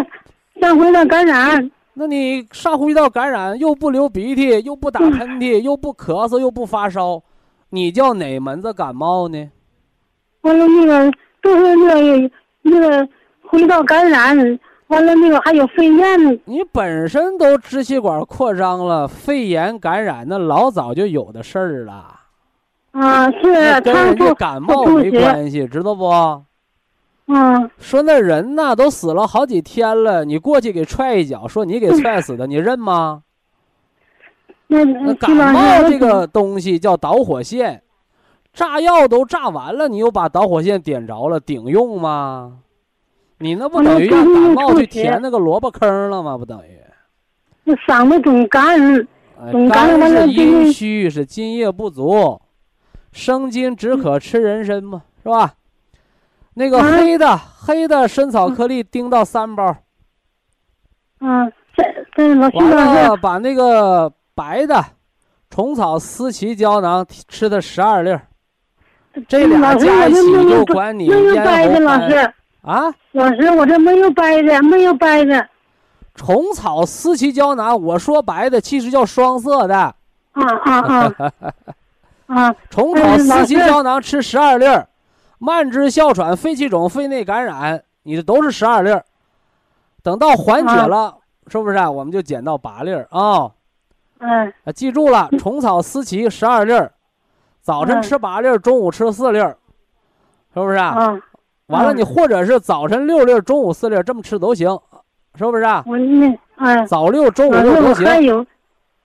[0.61, 1.71] 上呼吸道感染。
[1.95, 7.21] 那你上呼吸道感染又不流鼻涕，又不打喷嚏，又不咳嗽，又不发烧。
[7.71, 9.51] 你叫哪门子感冒呢？
[10.43, 11.13] 完了，那个
[11.43, 12.31] 都是那个
[12.63, 13.09] 那个
[13.43, 14.37] 呼吸道感染，
[14.87, 16.41] 完了那个还有肺炎。
[16.45, 22.21] 你本身都支气管扩张了，肺炎感染那老早就有的事儿了。
[22.93, 26.09] 啊，是，跟人家感冒没关系，知道不？
[27.27, 27.69] 嗯。
[27.79, 33.25] 说那人呐都死了好几天了，你过去给踹一脚，说你给踹死的，你认吗？
[34.69, 37.83] 那那感冒这个东西叫导火线，
[38.53, 42.59] 炸药都炸完了，你又把导火线点着了，顶用吗？
[43.39, 46.39] 你那不等于让感冒去填那个萝卜坑了吗？
[46.39, 46.81] 不等于？
[47.65, 49.07] 那嗓子总干，
[49.51, 52.41] 总干是阴虚，是津液不足，
[53.13, 55.55] 生津止渴吃人参嘛，是是吧？
[56.55, 59.77] 那个嗯黑的、黑的参草颗粒叮到三包，
[61.21, 64.85] 嗯，这这老徐完老师，了把那个白的
[65.49, 68.29] 虫草思琪胶囊吃的十二粒儿，
[69.27, 72.95] 这俩加一起就管你没有咽掰的，喉干老师，啊。
[73.13, 75.49] 老师我这没有掰的，没有掰的，
[76.15, 79.75] 虫草思琪胶囊，我说白的其实叫双色的。
[79.77, 79.95] 啊
[80.35, 81.33] 啊啊
[82.27, 82.55] 啊！
[82.69, 84.87] 虫草思琪胶囊吃十二粒儿，
[85.39, 89.03] 慢支、哮喘、肺气肿、肺内感染，你这都是十二粒儿。
[90.03, 91.17] 等到缓解了，
[91.47, 91.91] 是不是啊？
[91.91, 93.51] 我们就减到八粒儿啊。
[94.19, 96.93] 嗯啊，记住了， 虫草思琪十二粒儿，
[97.61, 99.57] 早晨嗯吃八粒儿，中午吃四粒儿，
[100.55, 100.95] 是不是啊？
[100.99, 101.23] 嗯，
[101.67, 104.79] 完了，嗯你或者是早晨六粒儿，中午四粒儿，这么吃都行，
[105.35, 105.83] 是不是啊？
[105.87, 108.07] 我那哎，早六，中午六都行。
[108.07, 108.45] 还有，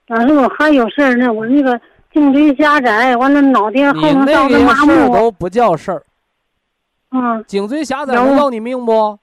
[0.08, 1.80] 老师我还有事儿呢，我那个
[2.14, 6.04] 颈椎狭窄，完了脑袋后你头那个到的麻事儿，都不叫事儿，
[7.12, 9.18] 嗯颈椎狭窄有能要你命不？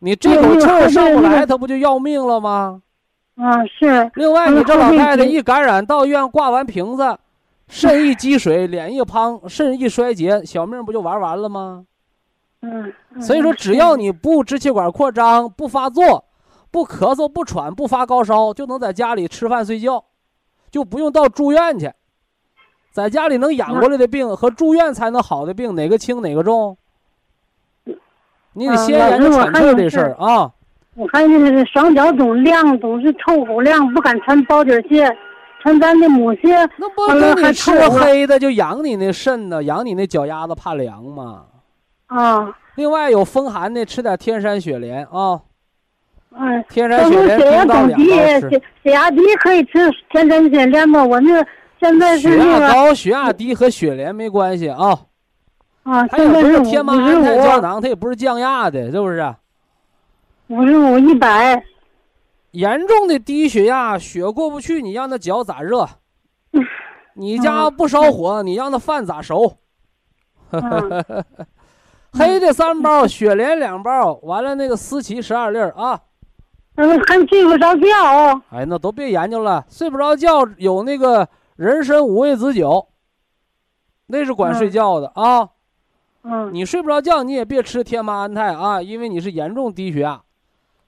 [0.00, 2.82] 你这口气儿上不来，他不就要命了吗？
[3.36, 7.18] 啊是，另外，嗯你这老太太一感染到医院挂完瓶子，
[7.68, 11.84] 肾一积水，脸一胖，肾一衰竭，小命不就玩完了吗？
[12.62, 16.24] 嗯，嗯所以说，只要你不支气管扩张、不发作、
[16.70, 20.04] 不咳嗽、不喘、不发高烧，就能在家里吃饭睡觉，
[20.70, 21.92] 就不用到住院去。
[22.92, 26.78] 在家里能养过来的病和住院才能好的病，哪个轻哪个重？
[28.52, 30.52] 你得嗯先研究喘气儿这事儿啊。
[30.96, 35.10] 我还那个双脚总凉，总是臭乎亮，不敢穿包底鞋，
[35.60, 36.54] 穿咱的母鞋。
[36.76, 41.46] 那不完了还给你吃臭黑的就养你那肾呢，养你那脚丫子怕凉嘛。
[42.06, 45.40] 啊，另外有风寒的，吃点天山雪莲啊，
[46.30, 51.04] 嗯，天山雪莲是血压冰到两总低，血血压低可以吃天山雪莲吗？
[51.04, 51.44] 我那个
[51.80, 54.96] 现在是血那个压高、血压低和雪莲没关系啊。
[55.82, 59.34] 啊，它也不是天麻五十胺泰胶，囊，它也不是降压的，是不是？
[60.48, 61.64] 五十五一百。
[62.50, 65.88] 严重的低血压，血过不去，你让那脚咋热？
[67.16, 69.58] 你家不烧火，你让那饭咋熟？
[70.50, 71.04] 嗯
[72.12, 76.00] 黑的三包，雪莲两包，完了那个思琪十二粒儿啊！
[76.76, 78.42] 嗯，还睡不着觉。
[78.50, 82.86] 哎，那都别研究了，睡不着觉有那个人参五味子酒，
[84.06, 85.48] 那是管睡觉的啊。
[86.22, 90.22] 嗯你睡不着觉，你也别吃天麻安泰啊，因为你是严重低血压。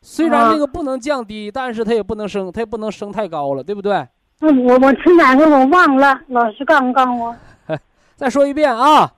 [0.09, 4.07] 虽然那个不能降低，但是它也不能升，它也不能升太高了，对不对？
[4.41, 7.35] 嗯，我我吃哪个我忘了，老师告诉告诉我。
[8.15, 9.15] 再说一遍啊，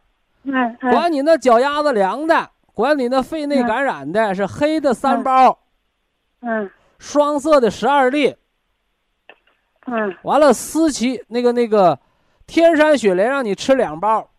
[0.90, 5.58] 管你那脚丫子凉的，管你那肺内感染的，是黑的三包，
[6.40, 6.70] 嗯。
[6.98, 8.34] 双色的十二粒，
[9.86, 10.16] 嗯。
[10.22, 12.00] 完了思琪那个那个
[12.46, 14.30] 天山雪莲让你吃两包，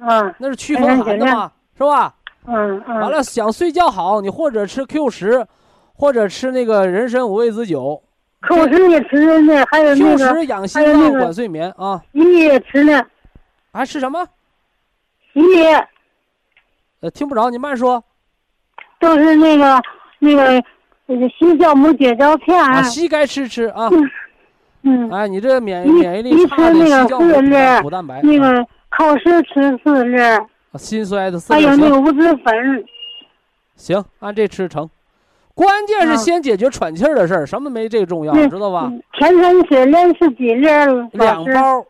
[0.00, 0.34] 嗯。
[0.38, 2.14] 那是祛风寒的嘛，是吧？
[2.46, 3.00] 嗯嗯。
[3.00, 5.46] 完了想睡觉好，你或者吃 Q 十，
[5.94, 8.02] 或者吃那个人参五味子酒
[8.42, 13.04] Q 十也吃呢，还有那，Q 个十养心脏管睡眠啊，洗米也吃呢，
[13.72, 14.26] 还吃什么？
[15.32, 15.64] 洗米
[17.00, 18.02] 呃，听不着，你慢说
[18.98, 19.82] 都是那个
[20.18, 20.62] 那个
[21.06, 22.58] 那个西酵母解胶片。
[22.58, 23.90] 啊，硒该吃吃啊。
[24.82, 30.46] 嗯，哎，你这免一免疫力一差的吃那个硒酵母补蛋白，那啊个靠湿吃四粒儿，啊
[30.76, 32.84] 心衰的四还粒儿行有那个五子粉。
[33.76, 34.88] 行，按这吃成。
[35.54, 38.90] 关键是啊先解决喘气儿的事儿，什么没这个重要，知道吧？
[38.92, 41.08] 嗯天山雪莲是几粒儿？
[41.12, 41.80] 两包，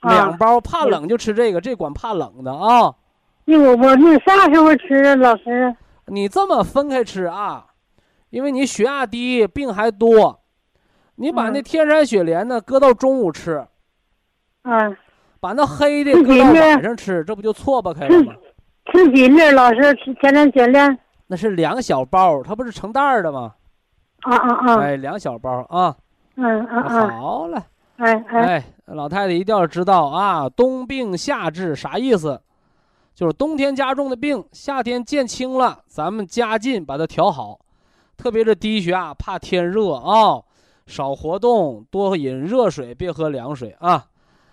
[0.00, 2.92] 啊两包，怕冷就吃这个，这管怕冷的啊。
[3.44, 5.14] 那我我那啥时候吃啊？
[5.14, 5.74] 老师。
[6.06, 7.66] 你这么分开吃啊，
[8.30, 10.40] 因为你血压低，病还多，
[11.14, 13.64] 你把那嗯天山雪莲呢搁到中午吃，
[14.62, 14.88] 啊，
[15.40, 18.34] 把那黑的搁到晚上吃，这不就错吧开了吗？
[18.92, 19.40] 吃几粒？
[19.50, 20.98] 老师前天山雪莲。
[21.26, 23.54] 那是两小包，它不是成袋的吗？
[24.22, 24.80] 啊啊啊！
[24.80, 25.96] 哎，两小包啊。
[26.36, 27.64] 嗯嗯嗯，好了，
[27.96, 32.40] 哎哎哎，老太太一定要知道啊，冬病夏治啥意思？
[33.14, 37.58] 就是冬天加重的病，夏天见轻了，咱们加劲把它调好。
[38.16, 40.42] 特别是低血压，怕天热啊，
[40.86, 44.04] 少活动，多饮热水，别喝凉水啊，